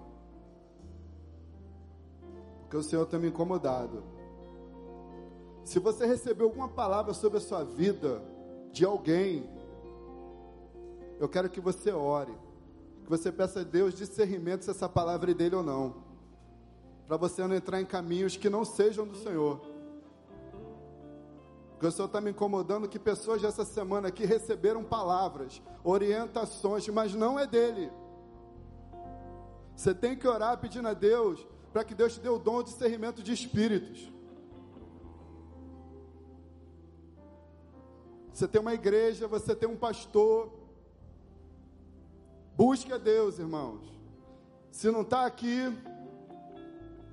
Porque 2.62 2.76
o 2.76 2.82
Senhor 2.82 3.06
tem 3.06 3.20
me 3.20 3.28
incomodado. 3.28 4.04
Se 5.64 5.78
você 5.78 6.08
recebeu 6.08 6.48
alguma 6.48 6.68
palavra 6.68 7.14
sobre 7.14 7.38
a 7.38 7.42
sua 7.42 7.64
vida 7.64 8.24
de 8.72 8.84
alguém, 8.84 9.48
eu 11.20 11.30
quero 11.30 11.48
que 11.48 11.62
você 11.62 11.92
ore. 11.92 12.34
Que 13.04 13.10
você 13.12 13.32
peça 13.32 13.60
a 13.60 13.64
Deus 13.64 13.94
discernimento 13.94 14.64
se 14.64 14.72
essa 14.72 14.90
palavra 14.90 15.30
é 15.30 15.36
dele 15.36 15.58
ou 15.58 15.64
não. 15.64 15.94
Para 17.08 17.18
você 17.18 17.46
não 17.46 17.56
entrar 17.56 17.80
em 17.80 17.86
caminhos 17.86 18.36
que 18.36 18.50
não 18.50 18.66
sejam 18.66 19.06
do 19.06 19.16
Senhor. 19.16 19.75
Porque 21.76 21.88
o 21.88 21.92
Senhor 21.92 22.06
está 22.06 22.22
me 22.22 22.32
incomodando 22.32 22.88
que 22.88 22.98
pessoas 22.98 23.42
dessa 23.42 23.66
semana 23.66 24.08
aqui 24.08 24.26
receberam 24.26 24.82
palavras, 24.82 25.62
orientações, 25.84 26.88
mas 26.88 27.14
não 27.14 27.38
é 27.38 27.46
dele. 27.46 27.92
Você 29.76 29.94
tem 29.94 30.16
que 30.16 30.26
orar 30.26 30.58
pedindo 30.58 30.88
a 30.88 30.94
Deus 30.94 31.46
para 31.74 31.84
que 31.84 31.94
Deus 31.94 32.14
te 32.14 32.22
dê 32.22 32.30
o 32.30 32.40
dom 32.40 32.64
de 32.64 32.70
discernimento 32.70 33.22
de 33.22 33.34
espíritos. 33.34 34.10
Você 38.32 38.48
tem 38.48 38.62
uma 38.62 38.74
igreja, 38.74 39.28
você 39.28 39.54
tem 39.54 39.68
um 39.68 39.76
pastor. 39.76 40.54
Busque 42.56 42.94
a 42.94 42.98
Deus, 42.98 43.38
irmãos. 43.38 43.82
Se 44.72 44.90
não 44.90 45.02
está 45.02 45.26
aqui, 45.26 45.60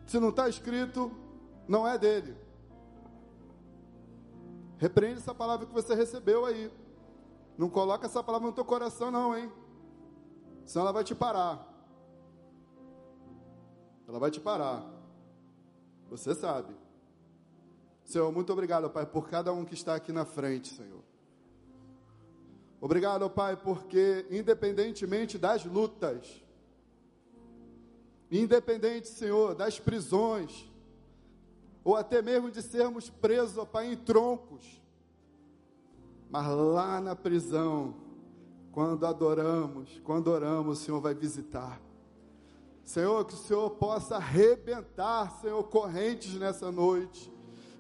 se 0.07 0.21
não 0.21 0.29
está 0.29 0.49
escrito, 0.49 1.11
não 1.67 1.87
é 1.87 1.99
dele. 1.99 2.37
Repreende 4.83 5.19
essa 5.19 5.33
palavra 5.33 5.65
que 5.65 5.73
você 5.73 5.95
recebeu 5.95 6.45
aí. 6.45 6.69
Não 7.57 7.71
coloca 7.71 8.05
essa 8.05 8.21
palavra 8.21 8.49
no 8.49 8.53
teu 8.53 8.65
coração, 8.65 9.13
não, 9.13 9.39
hein? 9.39 9.49
Senão 10.67 10.87
ela 10.87 10.93
vai 10.93 11.05
te 11.05 11.15
parar. 11.15 11.73
Ela 14.09 14.19
vai 14.19 14.29
te 14.29 14.41
parar. 14.41 14.85
Você 16.11 16.35
sabe. 16.35 16.75
Senhor, 18.03 18.33
muito 18.33 18.53
obrigado, 18.53 18.91
Pai, 18.91 19.07
por 19.07 19.29
cada 19.29 19.53
um 19.53 19.65
que 19.65 19.75
está 19.75 19.95
aqui 19.95 20.11
na 20.11 20.25
frente, 20.25 20.75
Senhor. 20.75 21.05
Obrigado, 22.81 23.31
Pai, 23.31 23.55
porque 23.55 24.27
independentemente 24.33 25.39
das 25.39 25.65
lutas, 25.65 26.43
independente, 28.29 29.07
Senhor, 29.07 29.55
das 29.55 29.79
prisões, 29.79 30.69
ou 31.85 31.97
até 31.97 32.23
mesmo 32.23 32.51
de 32.51 32.63
sermos 32.63 33.11
presos, 33.11 33.59
ó 33.59 33.65
Pai, 33.65 33.93
em 33.93 33.97
troncos, 33.97 34.81
mas 36.31 36.47
lá 36.47 37.01
na 37.01 37.15
prisão, 37.15 37.95
quando 38.73 39.05
adoramos, 39.05 40.01
quando 40.03 40.29
oramos, 40.29 40.81
o 40.81 40.83
Senhor 40.83 41.01
vai 41.01 41.15
visitar. 41.15 41.81
Senhor, 42.85 43.25
que 43.25 43.35
o 43.35 43.37
Senhor 43.37 43.71
possa 43.71 44.17
arrebentar, 44.17 45.31
Senhor, 45.41 45.63
correntes 45.65 46.35
nessa 46.35 46.73
noite. 46.73 47.31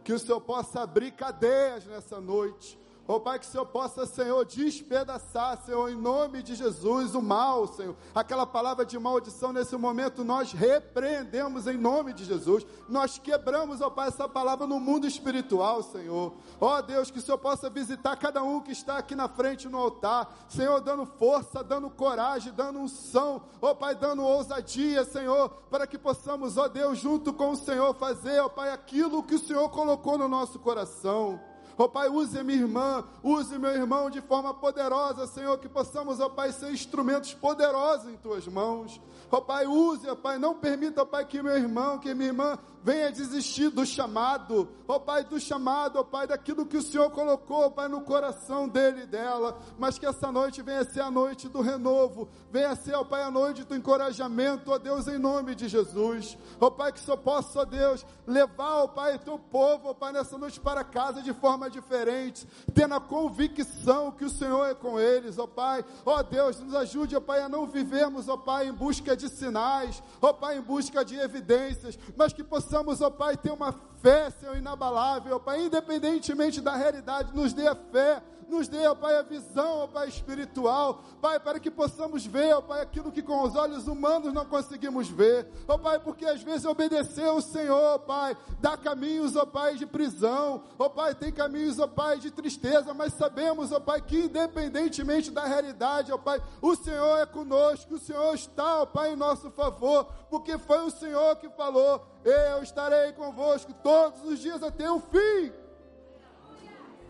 Que 0.04 0.12
o 0.12 0.18
Senhor 0.18 0.40
possa 0.40 0.82
abrir 0.82 1.12
cadeias 1.12 1.86
nessa 1.86 2.20
noite. 2.20 2.78
Ó 3.08 3.18
Pai, 3.18 3.38
que 3.38 3.46
o 3.46 3.48
Senhor 3.48 3.66
possa, 3.66 4.06
Senhor, 4.06 4.44
despedaçar, 4.44 5.60
Senhor, 5.64 5.90
em 5.90 5.96
nome 5.96 6.40
de 6.40 6.54
Jesus, 6.54 7.16
o 7.16 7.20
mal, 7.20 7.66
Senhor. 7.66 7.96
Aquela 8.14 8.46
palavra 8.46 8.86
de 8.86 8.96
maldição 8.96 9.52
nesse 9.52 9.76
momento, 9.76 10.22
nós 10.22 10.52
repreendemos 10.52 11.66
em 11.66 11.76
nome 11.76 12.12
de 12.12 12.24
Jesus. 12.24 12.64
Nós 12.88 13.18
quebramos, 13.18 13.80
ó 13.80 13.90
Pai, 13.90 14.08
essa 14.08 14.28
palavra 14.28 14.68
no 14.68 14.78
mundo 14.78 15.06
espiritual, 15.06 15.82
Senhor. 15.82 16.32
Ó 16.60 16.80
Deus, 16.80 17.10
que 17.10 17.18
o 17.18 17.22
Senhor 17.22 17.38
possa 17.38 17.68
visitar 17.68 18.14
cada 18.16 18.42
um 18.44 18.60
que 18.60 18.70
está 18.70 18.98
aqui 18.98 19.16
na 19.16 19.28
frente 19.28 19.68
no 19.68 19.78
altar. 19.78 20.32
Senhor, 20.48 20.80
dando 20.80 21.04
força, 21.04 21.64
dando 21.64 21.90
coragem, 21.90 22.52
dando 22.52 22.78
unção. 22.78 23.42
Ó 23.60 23.74
Pai, 23.74 23.96
dando 23.96 24.22
ousadia, 24.22 25.04
Senhor, 25.04 25.48
para 25.68 25.88
que 25.88 25.98
possamos, 25.98 26.56
ó 26.56 26.68
Deus, 26.68 26.98
junto 26.98 27.32
com 27.32 27.50
o 27.50 27.56
Senhor, 27.56 27.92
fazer, 27.94 28.38
ó 28.40 28.48
Pai, 28.48 28.70
aquilo 28.70 29.24
que 29.24 29.34
o 29.34 29.40
Senhor 29.40 29.68
colocou 29.70 30.16
no 30.16 30.28
nosso 30.28 30.60
coração. 30.60 31.51
Ó 31.76 31.88
Pai, 31.88 32.08
use 32.08 32.42
minha 32.42 32.60
irmã, 32.60 33.04
use 33.22 33.58
meu 33.58 33.70
irmão 33.70 34.10
de 34.10 34.20
forma 34.20 34.52
poderosa, 34.52 35.26
Senhor, 35.26 35.58
que 35.58 35.68
possamos, 35.68 36.20
ó 36.20 36.28
Pai, 36.28 36.52
ser 36.52 36.70
instrumentos 36.70 37.34
poderosos 37.34 38.08
em 38.08 38.16
tuas 38.16 38.46
mãos. 38.46 39.00
Ó 39.30 39.40
Pai, 39.40 39.66
use, 39.66 40.08
ó 40.08 40.14
Pai, 40.14 40.38
não 40.38 40.54
permita, 40.54 41.02
ó 41.02 41.04
Pai, 41.04 41.24
que 41.24 41.42
meu 41.42 41.56
irmão, 41.56 41.98
que 41.98 42.14
minha 42.14 42.28
irmã 42.28 42.58
venha 42.82 43.12
desistir 43.12 43.70
do 43.70 43.86
chamado, 43.86 44.68
ó 44.88 44.98
Pai, 44.98 45.24
do 45.24 45.38
chamado, 45.38 45.98
ó 45.98 46.04
Pai, 46.04 46.26
daquilo 46.26 46.66
que 46.66 46.76
o 46.76 46.82
Senhor 46.82 47.10
colocou, 47.10 47.66
ó 47.66 47.70
Pai, 47.70 47.88
no 47.88 48.00
coração 48.00 48.68
dele 48.68 49.02
e 49.02 49.06
dela, 49.06 49.58
mas 49.78 49.98
que 49.98 50.06
essa 50.06 50.32
noite 50.32 50.62
venha 50.62 50.84
ser 50.84 51.00
a 51.00 51.10
noite 51.10 51.48
do 51.48 51.60
renovo, 51.60 52.28
venha 52.50 52.74
ser, 52.74 52.94
ó 52.94 53.04
Pai, 53.04 53.22
a 53.22 53.30
noite 53.30 53.64
do 53.64 53.76
encorajamento, 53.76 54.72
ó 54.72 54.78
Deus, 54.78 55.06
em 55.06 55.18
nome 55.18 55.54
de 55.54 55.68
Jesus, 55.68 56.36
ó 56.60 56.70
Pai, 56.70 56.92
que 56.92 57.00
só 57.00 57.16
possa, 57.16 57.60
ó 57.60 57.64
Deus, 57.64 58.04
levar, 58.26 58.82
ó 58.82 58.88
Pai, 58.88 59.18
teu 59.18 59.38
povo, 59.38 59.90
ó 59.90 59.94
Pai, 59.94 60.12
nessa 60.12 60.36
noite 60.36 60.58
para 60.58 60.82
casa 60.82 61.22
de 61.22 61.32
forma 61.32 61.70
diferente, 61.70 62.46
tendo 62.74 62.94
a 62.94 63.00
convicção 63.00 64.10
que 64.10 64.24
o 64.24 64.30
Senhor 64.30 64.66
é 64.66 64.74
com 64.74 64.98
eles, 64.98 65.38
ó 65.38 65.46
Pai, 65.46 65.84
ó 66.04 66.22
Deus, 66.22 66.58
nos 66.58 66.74
ajude, 66.74 67.16
ó 67.16 67.20
Pai, 67.20 67.42
a 67.42 67.48
não 67.48 67.66
vivermos, 67.66 68.28
ó 68.28 68.36
Pai, 68.36 68.66
em 68.66 68.72
busca 68.72 69.16
de 69.16 69.28
sinais, 69.28 70.02
ó 70.20 70.32
Pai, 70.32 70.58
em 70.58 70.62
busca 70.62 71.04
de 71.04 71.16
evidências, 71.16 71.96
mas 72.16 72.32
que 72.32 72.42
possamos, 72.42 72.71
ó 72.74 73.10
Pai, 73.10 73.36
ter 73.36 73.50
uma 73.50 73.72
fé, 74.00 74.30
Senhor, 74.30 74.56
inabalável, 74.56 75.36
ó 75.36 75.38
Pai, 75.38 75.64
independentemente 75.64 76.60
da 76.60 76.74
realidade, 76.74 77.34
nos 77.34 77.52
dê 77.52 77.66
a 77.66 77.74
fé, 77.74 78.22
nos 78.52 78.68
dê, 78.68 78.86
ó 78.86 78.94
Pai, 78.94 79.16
a 79.16 79.22
visão, 79.22 79.78
ó 79.78 79.86
Pai, 79.86 80.08
espiritual, 80.08 81.02
Pai, 81.20 81.40
para 81.40 81.58
que 81.58 81.70
possamos 81.70 82.26
ver, 82.26 82.54
ó 82.54 82.60
Pai, 82.60 82.82
aquilo 82.82 83.10
que 83.10 83.22
com 83.22 83.42
os 83.42 83.56
olhos 83.56 83.88
humanos 83.88 84.32
não 84.32 84.44
conseguimos 84.44 85.08
ver, 85.08 85.48
ó 85.66 85.78
Pai, 85.78 85.98
porque 85.98 86.26
às 86.26 86.42
vezes 86.42 86.66
obedecer 86.66 87.24
ao 87.24 87.40
Senhor, 87.40 87.94
ó 87.94 87.98
Pai, 87.98 88.36
dá 88.60 88.76
caminhos, 88.76 89.34
ó 89.36 89.46
Pai, 89.46 89.74
de 89.76 89.86
prisão, 89.86 90.62
ó 90.78 90.88
Pai, 90.88 91.14
tem 91.14 91.32
caminhos, 91.32 91.78
ó 91.78 91.86
Pai, 91.86 92.18
de 92.18 92.30
tristeza, 92.30 92.92
mas 92.92 93.14
sabemos, 93.14 93.72
ó 93.72 93.80
Pai, 93.80 94.02
que 94.02 94.26
independentemente 94.26 95.30
da 95.30 95.44
realidade, 95.44 96.12
ó 96.12 96.18
Pai, 96.18 96.40
o 96.60 96.76
Senhor 96.76 97.18
é 97.18 97.26
conosco, 97.26 97.94
o 97.94 97.98
Senhor 97.98 98.34
está, 98.34 98.82
ó 98.82 98.86
Pai, 98.86 99.14
em 99.14 99.16
nosso 99.16 99.50
favor, 99.50 100.04
porque 100.28 100.58
foi 100.58 100.84
o 100.84 100.90
Senhor 100.90 101.36
que 101.36 101.48
falou, 101.48 102.06
eu 102.22 102.62
estarei 102.62 103.12
convosco 103.12 103.72
todos 103.82 104.22
os 104.24 104.38
dias 104.38 104.62
até 104.62 104.90
o 104.90 105.00
fim. 105.00 105.61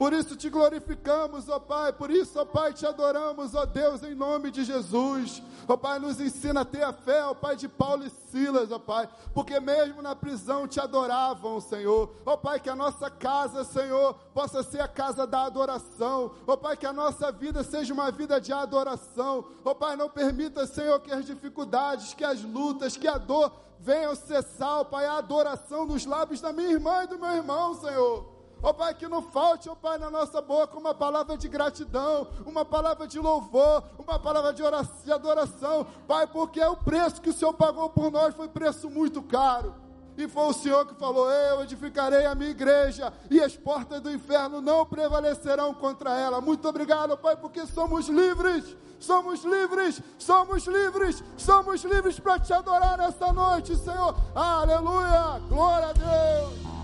Por 0.03 0.13
isso 0.13 0.35
te 0.35 0.51
glorificamos, 0.51 1.49
ó 1.49 1.61
Pai. 1.61 1.93
Por 1.93 2.11
isso, 2.11 2.37
ó 2.37 2.45
Pai, 2.45 2.73
te 2.73 2.85
adoramos, 2.85 3.55
ó 3.55 3.65
Deus, 3.65 4.03
em 4.03 4.17
nome 4.17 4.51
de 4.51 4.65
Jesus. 4.65 5.41
Ó 5.69 5.77
Pai, 5.77 6.01
nos 6.01 6.21
ensina 6.21 6.63
a 6.63 6.65
ter 6.65 6.83
a 6.83 6.93
fé, 6.93 7.25
ó 7.25 7.35
Pai, 7.35 7.55
de 7.55 7.69
Paulo 7.69 8.05
e 8.05 8.11
Silas, 8.11 8.73
ó 8.73 8.81
Pai. 8.81 9.09
Porque 9.33 9.61
mesmo 9.61 10.03
na 10.03 10.17
prisão 10.17 10.67
te 10.67 10.81
adoravam, 10.81 11.61
Senhor. 11.61 12.17
Ó 12.27 12.37
Pai, 12.37 12.59
que 12.59 12.69
a 12.69 12.75
nossa 12.75 13.09
casa, 13.09 13.63
Senhor, 13.63 14.15
possa 14.35 14.65
ser 14.65 14.81
a 14.81 14.89
casa 14.89 15.25
da 15.25 15.45
adoração. 15.45 16.33
Ó 16.49 16.57
Pai, 16.57 16.77
que 16.77 16.85
a 16.85 16.93
nossa 16.93 17.31
vida 17.31 17.63
seja 17.63 17.95
uma 17.95 18.11
vida 18.11 18.41
de 18.41 18.53
adoração. 18.53 19.45
Ó 19.65 19.73
Pai, 19.73 19.95
não 19.95 20.11
permita, 20.11 20.67
Senhor, 20.67 20.99
que 20.99 21.13
as 21.13 21.25
dificuldades, 21.25 22.13
que 22.13 22.25
as 22.25 22.43
lutas, 22.43 22.97
que 22.97 23.07
a 23.07 23.19
dor 23.19 23.53
venham 23.79 24.17
cessar, 24.17 24.81
ó 24.81 24.85
Pai, 24.85 25.07
a 25.07 25.19
adoração 25.19 25.87
nos 25.87 26.05
lábios 26.05 26.41
da 26.41 26.53
minha 26.53 26.73
irmã 26.73 27.05
e 27.05 27.07
do 27.07 27.21
meu 27.21 27.31
irmão, 27.37 27.73
Senhor. 27.77 28.32
Ó 28.63 28.71
oh, 28.71 28.75
Pai, 28.75 28.95
que 28.95 29.09
não 29.09 29.21
falte, 29.21 29.69
ó 29.69 29.73
oh, 29.73 29.77
Pai, 29.77 29.99
na 29.99 30.09
nossa 30.09 30.41
boca 30.41 30.79
uma 30.79 30.95
palavra 30.95 31.37
de 31.37 31.49
gratidão, 31.49 32.29
uma 32.47 32.65
palavra 32.65 33.09
de 33.09 33.19
louvor, 33.19 33.83
uma 33.99 34.21
palavra 34.21 34.53
de, 34.53 34.63
oração, 34.63 35.13
adoração, 35.13 35.87
Pai, 36.07 36.29
porque 36.29 36.61
é 36.61 36.69
o 36.69 36.77
preço 36.77 37.21
que 37.21 37.31
o 37.31 37.33
Senhor 37.33 37.53
pagou 37.55 37.91
por 37.91 38.13
nós 38.13 38.35
foi 38.37 38.49
preço 38.49 38.89
muito 38.89 39.21
caro. 39.21 39.75
E 40.17 40.29
foi 40.29 40.45
o 40.45 40.53
Senhor 40.53 40.87
que 40.87 40.95
falou: 40.95 41.29
Eu 41.29 41.63
edificarei 41.63 42.25
a 42.25 42.35
minha 42.35 42.51
igreja, 42.51 43.13
e 43.31 43.41
as 43.41 43.57
portas 43.57 44.01
do 44.01 44.13
inferno 44.13 44.61
não 44.61 44.87
prevalecerão 44.87 45.75
contra 45.75 46.17
ela. 46.17 46.41
Muito 46.41 46.69
obrigado, 46.69 47.17
Pai, 47.17 47.35
porque 47.35 47.67
somos 47.67 48.09
livres, 48.09 48.77
somos 49.01 49.43
livres, 49.43 50.01
somos 50.19 50.67
livres, 50.67 51.25
somos 51.37 51.83
livres 51.83 52.21
para 52.21 52.39
te 52.39 52.53
adorar 52.53 52.99
nessa 52.99 53.33
noite, 53.33 53.75
Senhor. 53.75 54.15
Aleluia, 54.35 55.41
glória 55.49 55.89
a 55.89 55.93
Deus 55.93 56.82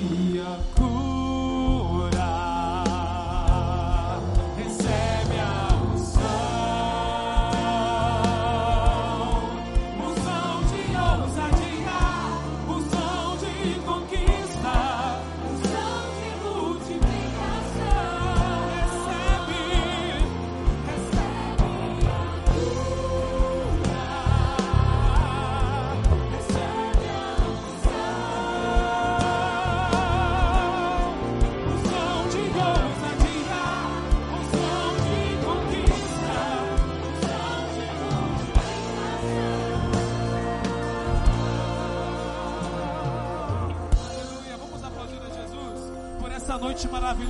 e 0.00 0.89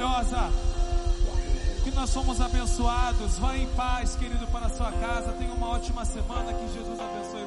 maravilhosa. 0.00 0.50
Que 1.84 1.90
nós 1.92 2.10
somos 2.10 2.40
abençoados. 2.40 3.38
Vá 3.38 3.56
em 3.56 3.66
paz, 3.68 4.16
querido, 4.16 4.46
para 4.48 4.66
a 4.66 4.70
sua 4.70 4.90
casa. 4.92 5.32
Tenha 5.32 5.52
uma 5.52 5.68
ótima 5.68 6.04
semana. 6.04 6.52
Que 6.52 6.72
Jesus 6.72 6.98
abençoe 6.98 7.39